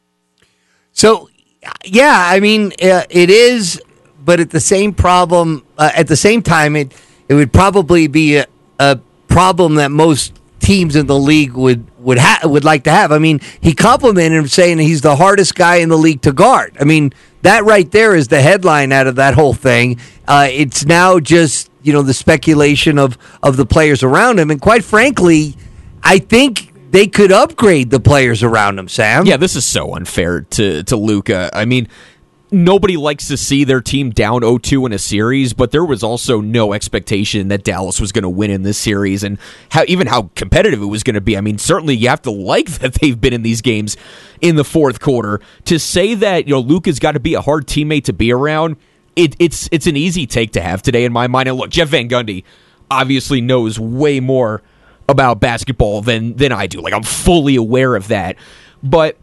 So, 0.92 1.28
yeah, 1.84 2.26
I 2.28 2.40
mean, 2.40 2.72
uh, 2.82 3.04
it 3.10 3.30
is, 3.30 3.80
but 4.24 4.40
at 4.40 4.50
the 4.50 4.60
same 4.60 4.94
problem, 4.94 5.64
uh, 5.78 5.90
at 5.94 6.06
the 6.06 6.16
same 6.16 6.42
time, 6.42 6.76
it 6.76 6.92
it 7.28 7.34
would 7.34 7.52
probably 7.52 8.06
be 8.06 8.36
a, 8.36 8.46
a 8.78 8.98
problem 9.28 9.76
that 9.76 9.90
most 9.90 10.34
teams 10.58 10.96
in 10.96 11.06
the 11.06 11.18
league 11.18 11.52
would 11.52 11.86
would 11.98 12.18
ha- 12.18 12.40
would 12.44 12.64
like 12.64 12.84
to 12.84 12.90
have. 12.90 13.12
I 13.12 13.18
mean, 13.18 13.40
he 13.60 13.74
complimented 13.74 14.38
him 14.38 14.48
saying 14.48 14.78
he's 14.78 15.00
the 15.00 15.16
hardest 15.16 15.54
guy 15.54 15.76
in 15.76 15.88
the 15.88 15.98
league 15.98 16.22
to 16.22 16.32
guard. 16.32 16.76
I 16.80 16.84
mean, 16.84 17.12
that 17.42 17.64
right 17.64 17.90
there 17.90 18.14
is 18.14 18.28
the 18.28 18.40
headline 18.40 18.92
out 18.92 19.06
of 19.06 19.16
that 19.16 19.34
whole 19.34 19.54
thing. 19.54 19.98
Uh, 20.26 20.48
it's 20.50 20.84
now 20.86 21.18
just 21.18 21.70
you 21.82 21.92
know 21.92 22.02
the 22.02 22.14
speculation 22.14 22.98
of 22.98 23.18
of 23.42 23.56
the 23.56 23.66
players 23.66 24.02
around 24.02 24.38
him, 24.38 24.50
and 24.50 24.60
quite 24.60 24.84
frankly, 24.84 25.56
I 26.02 26.18
think 26.18 26.72
they 26.90 27.06
could 27.06 27.32
upgrade 27.32 27.90
the 27.90 28.00
players 28.00 28.42
around 28.42 28.78
him. 28.78 28.88
Sam, 28.88 29.26
yeah, 29.26 29.36
this 29.36 29.56
is 29.56 29.64
so 29.64 29.94
unfair 29.94 30.42
to 30.42 30.82
to 30.84 30.96
Luka. 30.96 31.50
I 31.52 31.64
mean, 31.64 31.88
nobody 32.50 32.96
likes 32.96 33.28
to 33.28 33.36
see 33.36 33.64
their 33.64 33.80
team 33.80 34.10
down 34.10 34.40
0-2 34.42 34.86
in 34.86 34.92
a 34.92 34.98
series, 34.98 35.52
but 35.52 35.70
there 35.70 35.84
was 35.84 36.02
also 36.02 36.40
no 36.40 36.72
expectation 36.72 37.48
that 37.48 37.64
Dallas 37.64 38.00
was 38.00 38.12
going 38.12 38.22
to 38.22 38.28
win 38.28 38.50
in 38.50 38.62
this 38.62 38.78
series 38.78 39.22
and 39.22 39.38
how 39.70 39.84
even 39.86 40.06
how 40.06 40.30
competitive 40.34 40.82
it 40.82 40.86
was 40.86 41.02
going 41.02 41.14
to 41.14 41.20
be. 41.20 41.36
I 41.36 41.40
mean, 41.40 41.58
certainly 41.58 41.96
you 41.96 42.08
have 42.08 42.22
to 42.22 42.30
like 42.30 42.70
that 42.80 42.94
they've 42.94 43.20
been 43.20 43.32
in 43.32 43.42
these 43.42 43.60
games 43.60 43.96
in 44.40 44.56
the 44.56 44.64
fourth 44.64 45.00
quarter. 45.00 45.40
To 45.66 45.78
say 45.78 46.14
that, 46.14 46.46
you 46.46 46.54
know, 46.54 46.60
Luka's 46.60 46.98
got 46.98 47.12
to 47.12 47.20
be 47.20 47.34
a 47.34 47.40
hard 47.40 47.66
teammate 47.66 48.04
to 48.04 48.12
be 48.12 48.32
around, 48.32 48.76
it, 49.16 49.36
it's 49.38 49.68
it's 49.72 49.86
an 49.86 49.96
easy 49.96 50.26
take 50.26 50.52
to 50.52 50.60
have 50.60 50.82
today 50.82 51.04
in 51.04 51.12
my 51.12 51.26
mind. 51.26 51.48
And 51.48 51.58
look, 51.58 51.70
Jeff 51.70 51.88
Van 51.88 52.08
Gundy 52.08 52.44
obviously 52.90 53.40
knows 53.40 53.78
way 53.78 54.18
more 54.20 54.62
about 55.10 55.40
basketball 55.40 56.00
than 56.02 56.36
than 56.36 56.52
I 56.52 56.66
do. 56.66 56.80
Like 56.80 56.94
I'm 56.94 57.02
fully 57.02 57.56
aware 57.56 57.94
of 57.96 58.08
that. 58.08 58.36
But 58.82 59.16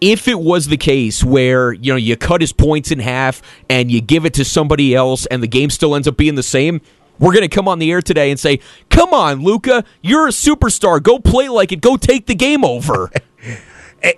if 0.00 0.28
it 0.28 0.40
was 0.40 0.66
the 0.66 0.76
case 0.76 1.22
where 1.22 1.72
you 1.72 1.92
know 1.92 1.96
you 1.96 2.16
cut 2.16 2.40
his 2.40 2.52
points 2.52 2.90
in 2.90 3.00
half 3.00 3.42
and 3.68 3.90
you 3.90 4.00
give 4.00 4.24
it 4.24 4.34
to 4.34 4.44
somebody 4.44 4.94
else 4.94 5.26
and 5.26 5.42
the 5.42 5.48
game 5.48 5.70
still 5.70 5.94
ends 5.94 6.08
up 6.08 6.16
being 6.16 6.34
the 6.36 6.42
same 6.42 6.80
we're 7.18 7.32
going 7.34 7.46
to 7.46 7.54
come 7.54 7.68
on 7.68 7.78
the 7.78 7.92
air 7.92 8.00
today 8.00 8.30
and 8.30 8.40
say 8.40 8.60
come 8.88 9.12
on 9.12 9.42
Luka, 9.42 9.84
you're 10.00 10.26
a 10.26 10.30
superstar. 10.30 11.02
Go 11.02 11.18
play 11.18 11.50
like 11.50 11.70
it. 11.70 11.82
Go 11.82 11.96
take 11.96 12.26
the 12.26 12.34
game 12.34 12.64
over. 12.64 13.10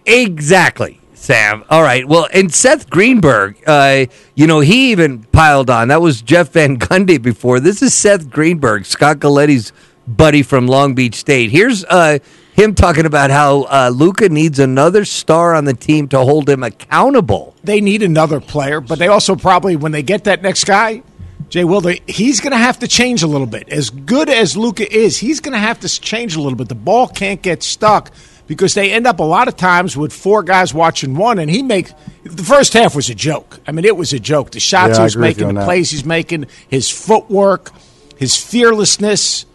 Exactly 0.06 1.00
sam. 1.22 1.64
All 1.70 1.82
right. 1.82 2.06
Well 2.06 2.28
and 2.32 2.52
seth 2.52 2.90
greenberg 2.90 3.56
uh, 3.66 4.06
you 4.34 4.46
know 4.46 4.60
he 4.60 4.90
even 4.92 5.24
piled 5.24 5.70
on. 5.70 5.88
That 5.88 6.00
was 6.00 6.20
jeff 6.22 6.50
van 6.50 6.78
gundy 6.78 7.20
before. 7.20 7.60
This 7.60 7.82
is 7.82 7.94
seth 7.94 8.28
greenberg 8.30 8.84
scott 8.86 9.18
galetti's 9.18 9.72
buddy 10.06 10.42
from 10.42 10.66
long 10.66 10.94
beach 10.94 11.14
state 11.14 11.50
here's 11.50 11.84
uh, 11.84 12.18
him 12.52 12.74
talking 12.74 13.06
about 13.06 13.30
how 13.30 13.62
uh, 13.62 13.90
Luka 13.92 14.28
needs 14.28 14.58
another 14.58 15.04
star 15.04 15.54
on 15.54 15.64
the 15.64 15.74
team 15.74 16.08
to 16.08 16.18
hold 16.18 16.48
him 16.48 16.62
accountable. 16.62 17.54
They 17.64 17.80
need 17.80 18.02
another 18.02 18.40
player, 18.40 18.80
but 18.80 18.98
they 18.98 19.08
also 19.08 19.36
probably, 19.36 19.74
when 19.76 19.92
they 19.92 20.02
get 20.02 20.24
that 20.24 20.42
next 20.42 20.64
guy, 20.64 21.02
Jay 21.48 21.64
Wilder, 21.64 21.94
he's 22.06 22.40
going 22.40 22.52
to 22.52 22.58
have 22.58 22.78
to 22.80 22.88
change 22.88 23.22
a 23.22 23.26
little 23.26 23.46
bit. 23.46 23.68
As 23.68 23.90
good 23.90 24.28
as 24.28 24.56
Luka 24.56 24.90
is, 24.90 25.18
he's 25.18 25.40
going 25.40 25.52
to 25.52 25.58
have 25.58 25.80
to 25.80 25.88
change 25.88 26.34
a 26.36 26.40
little 26.40 26.56
bit. 26.56 26.68
The 26.68 26.74
ball 26.74 27.08
can't 27.08 27.42
get 27.42 27.62
stuck 27.62 28.10
because 28.46 28.74
they 28.74 28.92
end 28.92 29.06
up 29.06 29.18
a 29.18 29.24
lot 29.24 29.48
of 29.48 29.56
times 29.56 29.96
with 29.96 30.12
four 30.12 30.42
guys 30.42 30.74
watching 30.74 31.14
one, 31.14 31.38
and 31.38 31.50
he 31.50 31.62
makes 31.62 31.92
the 32.24 32.42
first 32.42 32.72
half 32.72 32.94
was 32.94 33.08
a 33.10 33.14
joke. 33.14 33.60
I 33.66 33.72
mean, 33.72 33.84
it 33.84 33.96
was 33.96 34.12
a 34.12 34.18
joke. 34.18 34.50
The 34.52 34.60
shots 34.60 34.92
yeah, 34.92 34.98
he 34.98 35.02
was 35.04 35.16
making, 35.16 35.54
the 35.54 35.64
plays 35.64 35.90
he's 35.90 36.04
making, 36.04 36.46
his 36.68 36.90
footwork, 36.90 37.70
his 38.16 38.36
fearlessness. 38.36 39.46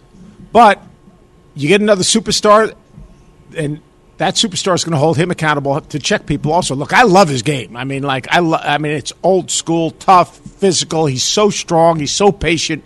But 0.57 0.81
you 1.53 1.67
get 1.67 1.81
another 1.81 2.01
superstar 2.01 2.73
and 3.55 3.79
that 4.17 4.33
superstar 4.33 4.73
is 4.73 4.83
going 4.83 4.93
to 4.93 4.97
hold 4.97 5.15
him 5.15 5.29
accountable 5.29 5.79
to 5.79 5.99
check 5.99 6.25
people. 6.25 6.51
Also, 6.51 6.73
look, 6.73 6.93
I 6.93 7.03
love 7.03 7.29
his 7.29 7.43
game. 7.43 7.77
I 7.77 7.83
mean, 7.83 8.01
like 8.01 8.27
I, 8.31 8.39
lo- 8.39 8.57
I 8.59 8.79
mean, 8.79 8.93
it's 8.93 9.13
old 9.21 9.51
school, 9.51 9.91
tough, 9.91 10.35
physical. 10.35 11.05
He's 11.05 11.21
so 11.21 11.51
strong. 11.51 11.99
He's 11.99 12.11
so 12.11 12.31
patient. 12.31 12.83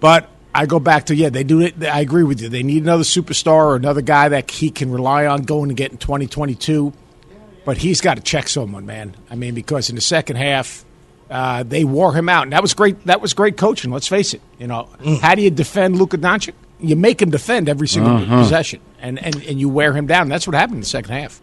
But 0.00 0.28
I 0.54 0.66
go 0.66 0.78
back 0.78 1.06
to 1.06 1.14
yeah, 1.14 1.30
they 1.30 1.44
do 1.44 1.62
it. 1.62 1.82
I 1.82 2.00
agree 2.00 2.24
with 2.24 2.42
you. 2.42 2.50
They 2.50 2.62
need 2.62 2.82
another 2.82 3.04
superstar 3.04 3.68
or 3.68 3.76
another 3.76 4.02
guy 4.02 4.28
that 4.28 4.50
he 4.50 4.68
can 4.68 4.92
rely 4.92 5.24
on 5.24 5.44
going 5.44 5.70
to 5.70 5.74
get 5.74 5.92
in 5.92 5.96
2022. 5.96 6.92
But 7.64 7.78
he's 7.78 8.02
got 8.02 8.18
to 8.18 8.22
check 8.22 8.48
someone, 8.48 8.84
man. 8.84 9.16
I 9.30 9.34
mean, 9.34 9.54
because 9.54 9.88
in 9.88 9.94
the 9.94 10.02
second 10.02 10.36
half, 10.36 10.84
Uh, 11.30 11.62
they 11.62 11.84
wore 11.84 12.12
him 12.12 12.28
out, 12.28 12.42
and 12.42 12.52
that 12.52 12.60
was 12.60 12.74
great. 12.74 13.04
That 13.06 13.20
was 13.20 13.34
great 13.34 13.56
coaching. 13.56 13.92
Let's 13.92 14.08
face 14.08 14.34
it. 14.34 14.40
You 14.58 14.66
know, 14.66 14.88
how 15.22 15.36
do 15.36 15.42
you 15.42 15.50
defend 15.50 15.96
Luka 15.96 16.18
Doncic? 16.18 16.54
You 16.80 16.96
make 16.96 17.22
him 17.22 17.30
defend 17.30 17.68
every 17.68 17.86
single 17.86 18.18
possession, 18.26 18.80
and, 19.00 19.22
and 19.22 19.36
and 19.36 19.60
you 19.60 19.68
wear 19.68 19.92
him 19.92 20.06
down. 20.06 20.28
That's 20.28 20.46
what 20.46 20.56
happened 20.56 20.76
in 20.76 20.80
the 20.80 20.86
second 20.86 21.12
half. 21.12 21.40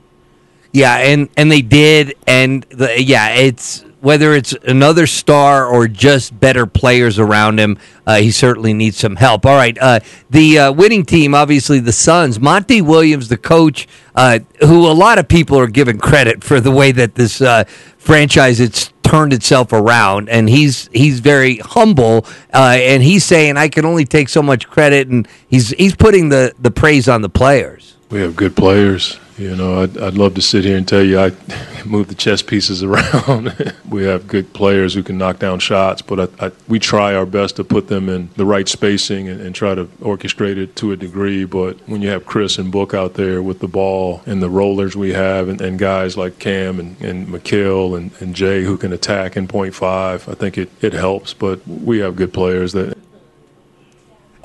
Yeah, 0.74 0.98
and 0.98 1.29
and 1.38 1.50
they 1.50 1.62
did, 1.62 2.15
and 2.27 2.63
the, 2.63 3.01
yeah, 3.01 3.29
it's 3.29 3.86
whether 4.01 4.34
it's 4.34 4.53
another 4.67 5.08
star 5.08 5.65
or 5.65 5.88
just 5.88 6.38
better 6.39 6.65
players 6.65 7.17
around 7.17 7.60
him. 7.60 7.77
Uh, 8.06 8.17
he 8.17 8.32
certainly 8.32 8.74
needs 8.74 8.98
some 8.98 9.15
help. 9.15 9.46
All 9.46 9.56
right, 9.56 9.77
uh, 9.79 10.00
the 10.29 10.60
uh, 10.60 10.72
winning 10.74 11.06
team, 11.06 11.34
obviously 11.34 11.79
the 11.79 11.91
Suns. 11.91 12.39
Monty 12.39 12.82
Williams, 12.82 13.29
the 13.29 13.38
coach, 13.38 13.88
uh, 14.15 14.39
who 14.60 14.86
a 14.86 14.94
lot 14.94 15.17
of 15.17 15.27
people 15.27 15.58
are 15.58 15.67
giving 15.67 15.98
credit 15.98 16.44
for 16.44 16.60
the 16.60 16.72
way 16.72 16.91
that 16.91 17.15
this 17.15 17.41
uh, 17.41 17.63
franchise 17.98 18.60
it's 18.60 18.91
turned 19.08 19.34
itself 19.34 19.72
around, 19.74 20.30
and 20.30 20.50
he's 20.50 20.90
he's 20.92 21.20
very 21.20 21.58
humble, 21.58 22.26
uh, 22.54 22.78
and 22.80 23.02
he's 23.02 23.24
saying 23.24 23.58
I 23.58 23.70
can 23.70 23.86
only 23.86 24.06
take 24.06 24.30
so 24.30 24.42
much 24.42 24.68
credit, 24.68 25.08
and 25.08 25.28
he's 25.48 25.70
he's 25.70 25.96
putting 25.96 26.30
the 26.30 26.54
the 26.60 26.72
praise 26.72 27.08
on 27.08 27.22
the 27.22 27.30
players. 27.30 27.97
We 28.10 28.22
have 28.22 28.38
good 28.38 28.56
players. 28.56 29.20
You 29.38 29.56
know, 29.56 29.84
I'd, 29.84 29.98
I'd 29.98 30.14
love 30.14 30.34
to 30.36 30.42
sit 30.42 30.64
here 30.64 30.78
and 30.78 30.88
tell 30.88 31.04
you 31.04 31.20
I 31.20 31.32
move 31.86 32.08
the 32.08 32.16
chess 32.16 32.42
pieces 32.42 32.82
around. 32.82 33.76
we 33.90 34.06
have 34.06 34.28
good 34.28 34.54
players 34.54 34.94
who 34.94 35.04
can 35.04 35.18
knock 35.18 35.40
down 35.40 35.60
shots, 35.60 36.02
but 36.02 36.20
I, 36.42 36.48
I, 36.48 36.52
we 36.70 36.80
try 36.80 37.14
our 37.14 37.26
best 37.26 37.58
to 37.58 37.66
put 37.66 37.88
them 37.88 38.08
in 38.08 38.30
the 38.38 38.46
right 38.46 38.68
spacing 38.68 39.28
and, 39.28 39.42
and 39.42 39.54
try 39.54 39.76
to 39.76 39.86
orchestrate 40.00 40.56
it 40.56 40.78
to 40.78 40.94
a 40.94 40.96
degree. 40.96 41.44
But 41.44 41.78
when 41.88 42.02
you 42.02 42.08
have 42.10 42.26
Chris 42.26 42.58
and 42.58 42.72
Book 42.72 42.94
out 42.94 43.16
there 43.16 43.44
with 43.44 43.60
the 43.60 43.68
ball 43.68 44.22
and 44.26 44.42
the 44.42 44.50
rollers 44.50 44.96
we 44.96 45.12
have, 45.12 45.50
and, 45.50 45.60
and 45.60 45.78
guys 45.78 46.16
like 46.18 46.40
Cam 46.40 46.80
and, 46.80 47.00
and 47.02 47.28
Mikal 47.28 47.98
and, 47.98 48.12
and 48.22 48.34
Jay 48.34 48.64
who 48.64 48.78
can 48.78 48.94
attack 48.94 49.36
in 49.36 49.50
point 49.50 49.76
five, 49.76 50.28
I 50.30 50.34
think 50.34 50.58
it, 50.58 50.72
it 50.82 50.94
helps. 50.94 51.34
But 51.34 51.68
we 51.68 52.00
have 52.00 52.16
good 52.16 52.34
players 52.34 52.72
that 52.72 52.98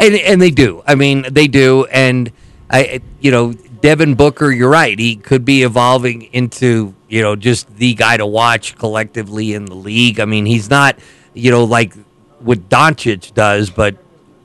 and 0.00 0.14
and 0.16 0.42
they 0.42 0.50
do. 0.50 0.83
I 0.85 0.97
mean, 0.97 1.25
they 1.31 1.47
do. 1.47 1.87
And 1.87 2.33
I, 2.73 3.00
you 3.21 3.31
know, 3.31 3.52
Devin 3.52 4.14
Booker, 4.14 4.50
you're 4.50 4.71
right. 4.71 4.99
He 4.99 5.17
could 5.17 5.45
be 5.45 5.62
evolving 5.62 6.23
into 6.33 6.95
you 7.09 7.21
know 7.21 7.37
just 7.37 7.69
the 7.76 7.95
guy 7.95 8.17
to 8.17 8.26
watch 8.26 8.76
collectively 8.76 9.55
in 9.55 9.67
the 9.67 9.75
league. 9.75 10.21
I 10.21 10.25
mean, 10.25 10.47
he's 10.47 10.71
not 10.71 10.99
you 11.35 11.50
know 11.50 11.64
like 11.64 11.95
what 12.38 12.69
Doncic 12.69 13.35
does, 13.35 13.71
but 13.71 13.97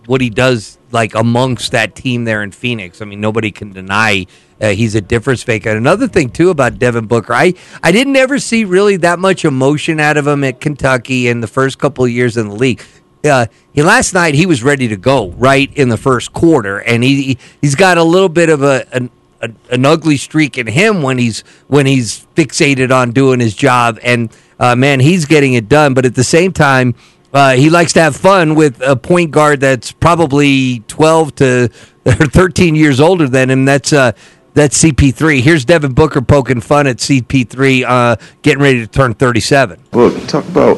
what 0.05 0.21
he 0.21 0.29
does 0.29 0.77
like 0.91 1.15
amongst 1.15 1.71
that 1.71 1.95
team 1.95 2.25
there 2.25 2.43
in 2.43 2.51
Phoenix. 2.51 3.01
I 3.01 3.05
mean, 3.05 3.21
nobody 3.21 3.51
can 3.51 3.71
deny 3.71 4.25
uh, 4.59 4.69
he's 4.69 4.95
a 4.95 5.01
difference 5.01 5.45
maker. 5.47 5.69
Another 5.69 6.07
thing 6.07 6.29
too 6.29 6.49
about 6.49 6.79
Devin 6.79 7.05
Booker, 7.05 7.33
I 7.33 7.53
I 7.83 7.91
didn't 7.91 8.15
ever 8.15 8.39
see 8.39 8.65
really 8.65 8.97
that 8.97 9.19
much 9.19 9.45
emotion 9.45 9.99
out 9.99 10.17
of 10.17 10.27
him 10.27 10.43
at 10.43 10.59
Kentucky 10.59 11.27
in 11.27 11.41
the 11.41 11.47
first 11.47 11.77
couple 11.77 12.03
of 12.03 12.11
years 12.11 12.37
in 12.37 12.49
the 12.49 12.55
league. 12.55 12.83
Uh, 13.27 13.47
he 13.73 13.83
last 13.83 14.13
night 14.13 14.35
he 14.35 14.45
was 14.45 14.63
ready 14.63 14.87
to 14.87 14.97
go 14.97 15.29
right 15.31 15.71
in 15.75 15.89
the 15.89 15.97
first 15.97 16.33
quarter, 16.33 16.79
and 16.79 17.03
he 17.03 17.37
he's 17.61 17.75
got 17.75 17.97
a 17.97 18.03
little 18.03 18.29
bit 18.29 18.49
of 18.49 18.63
a 18.63 18.87
an, 18.93 19.09
a, 19.41 19.51
an 19.71 19.85
ugly 19.85 20.17
streak 20.17 20.57
in 20.57 20.67
him 20.67 21.01
when 21.01 21.17
he's 21.17 21.41
when 21.67 21.85
he's 21.85 22.25
fixated 22.35 22.91
on 22.91 23.11
doing 23.11 23.39
his 23.39 23.55
job, 23.55 23.99
and 24.03 24.29
uh, 24.59 24.75
man, 24.75 24.99
he's 24.99 25.25
getting 25.25 25.53
it 25.53 25.69
done. 25.69 25.93
But 25.93 26.05
at 26.05 26.15
the 26.15 26.23
same 26.23 26.51
time, 26.51 26.95
uh, 27.33 27.53
he 27.53 27.69
likes 27.69 27.93
to 27.93 28.01
have 28.01 28.15
fun 28.15 28.55
with 28.55 28.81
a 28.81 28.95
point 28.95 29.31
guard 29.31 29.59
that's 29.59 29.91
probably 29.91 30.79
twelve 30.87 31.35
to 31.35 31.67
thirteen 32.05 32.75
years 32.75 32.99
older 32.99 33.27
than 33.27 33.49
him. 33.49 33.65
That's 33.65 33.93
uh, 33.93 34.13
that's 34.57 34.83
CP3. 34.83 35.41
Here's 35.41 35.65
Devin 35.65 35.93
Booker 35.93 36.19
poking 36.19 36.61
fun 36.61 36.87
at 36.87 36.97
CP3, 36.97 37.83
uh, 37.87 38.15
getting 38.41 38.63
ready 38.63 38.79
to 38.79 38.87
turn 38.87 39.13
37. 39.13 39.79
Look, 39.93 40.27
talk 40.27 40.47
about 40.47 40.77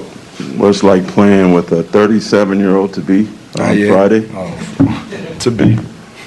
what 0.57 0.69
it's 0.69 0.83
like 0.83 1.05
playing 1.07 1.53
with 1.53 1.71
a 1.71 1.83
37 1.83 2.59
year 2.59 2.75
old 2.75 2.93
to 2.93 3.01
be 3.01 3.27
on 3.27 3.61
Ah, 3.61 3.71
yeah. 3.71 3.91
Friday 3.91 4.29
Oh, 4.33 5.37
to 5.39 5.51
be, 5.51 5.77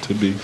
to 0.03 0.13
be. 0.13 0.35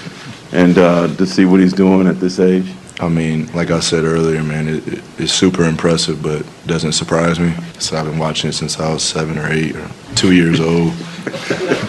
and 0.52 0.78
uh, 0.78 1.08
to 1.16 1.26
see 1.26 1.46
what 1.46 1.60
he's 1.60 1.74
doing 1.74 2.08
at 2.08 2.20
this 2.20 2.40
age. 2.40 2.66
I 3.02 3.08
mean, 3.08 3.48
like 3.54 3.72
I 3.72 3.80
said 3.80 4.04
earlier, 4.04 4.44
man, 4.44 4.68
it, 4.68 4.86
it, 4.88 5.02
it's 5.18 5.32
super 5.32 5.64
impressive, 5.64 6.22
but 6.22 6.46
doesn't 6.68 6.92
surprise 6.92 7.40
me. 7.40 7.54
So 7.80 7.96
I've 7.96 8.06
been 8.06 8.18
watching 8.20 8.50
it 8.50 8.54
since 8.54 8.78
I 8.78 8.92
was 8.92 9.04
seven 9.04 9.38
or 9.38 9.50
eight 9.50 9.74
or 9.76 9.90
two 10.16 10.34
years 10.34 10.60
old. 10.60 10.94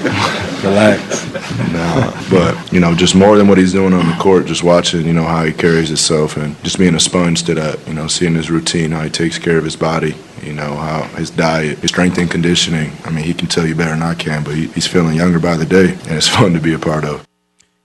Relax. 0.63 1.27
Nah, 1.73 2.13
but 2.31 2.73
you 2.73 2.81
know, 2.81 2.95
just 2.95 3.15
more 3.15 3.37
than 3.37 3.49
what 3.49 3.59
he's 3.59 3.73
doing 3.73 3.93
on 3.93 4.07
the 4.07 4.17
court, 4.21 4.47
just 4.47 4.63
watching, 4.63 5.05
you 5.07 5.13
know, 5.13 5.25
how 5.25 5.43
he 5.45 5.53
carries 5.53 5.89
himself 5.89 6.37
and 6.37 6.55
just 6.63 6.79
being 6.79 6.95
a 6.95 7.01
sponge 7.01 7.43
to 7.45 7.55
that. 7.55 7.87
You 7.89 7.95
know, 7.95 8.07
seeing 8.07 8.35
his 8.35 8.51
routine, 8.51 8.91
how 8.93 9.03
he 9.03 9.11
takes 9.11 9.39
care 9.39 9.59
of 9.59 9.65
his 9.65 9.77
body. 9.77 10.15
You 10.43 10.55
know, 10.55 10.75
how 10.75 11.03
his 11.17 11.31
diet, 11.31 11.79
his 11.79 11.91
strength 11.91 12.19
and 12.19 12.31
conditioning. 12.31 12.93
I 13.05 13.11
mean, 13.11 13.25
he 13.25 13.35
can 13.35 13.49
tell 13.49 13.67
you 13.67 13.75
better 13.75 13.91
than 13.91 14.03
I 14.03 14.15
can, 14.15 14.43
but 14.43 14.55
he, 14.55 14.69
he's 14.69 14.87
feeling 14.87 15.17
younger 15.17 15.39
by 15.39 15.57
the 15.57 15.67
day, 15.67 15.93
and 15.93 16.13
it's 16.13 16.29
fun 16.37 16.55
to 16.55 16.61
be 16.61 16.75
a 16.75 16.79
part 16.79 17.05
of. 17.05 17.27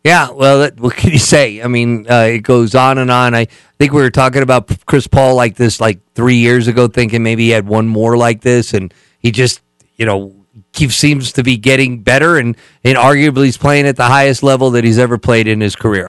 Yeah, 0.06 0.30
well, 0.30 0.60
that, 0.60 0.80
what 0.80 0.96
can 0.96 1.12
you 1.12 1.18
say? 1.18 1.64
I 1.64 1.68
mean, 1.68 2.06
uh, 2.08 2.28
it 2.34 2.40
goes 2.40 2.76
on 2.76 3.00
and 3.00 3.10
on. 3.10 3.34
I 3.34 3.46
think 3.80 3.92
we 3.92 4.02
were 4.02 4.12
talking 4.12 4.44
about 4.44 4.72
Chris 4.86 5.08
Paul 5.08 5.34
like 5.34 5.56
this 5.56 5.82
like 5.82 6.00
three 6.14 6.36
years 6.36 6.68
ago, 6.68 6.88
thinking 6.88 7.24
maybe 7.24 7.46
he 7.46 7.50
had 7.50 7.68
one 7.68 7.88
more 7.88 8.16
like 8.16 8.42
this, 8.42 8.76
and 8.76 8.94
he 9.18 9.32
just, 9.32 9.62
you 9.96 10.06
know, 10.06 10.36
he 10.74 10.90
seems 10.90 11.32
to 11.34 11.44
be 11.44 11.58
getting 11.58 12.04
better, 12.04 12.38
and, 12.38 12.56
and 12.84 12.98
arguably 12.98 13.46
he's 13.46 13.58
playing 13.58 13.88
at 13.88 13.96
the 13.96 14.06
highest 14.06 14.44
level 14.44 14.70
that 14.72 14.84
he's 14.84 15.00
ever 15.00 15.18
played 15.18 15.48
in 15.48 15.60
his 15.60 15.76
career. 15.76 16.04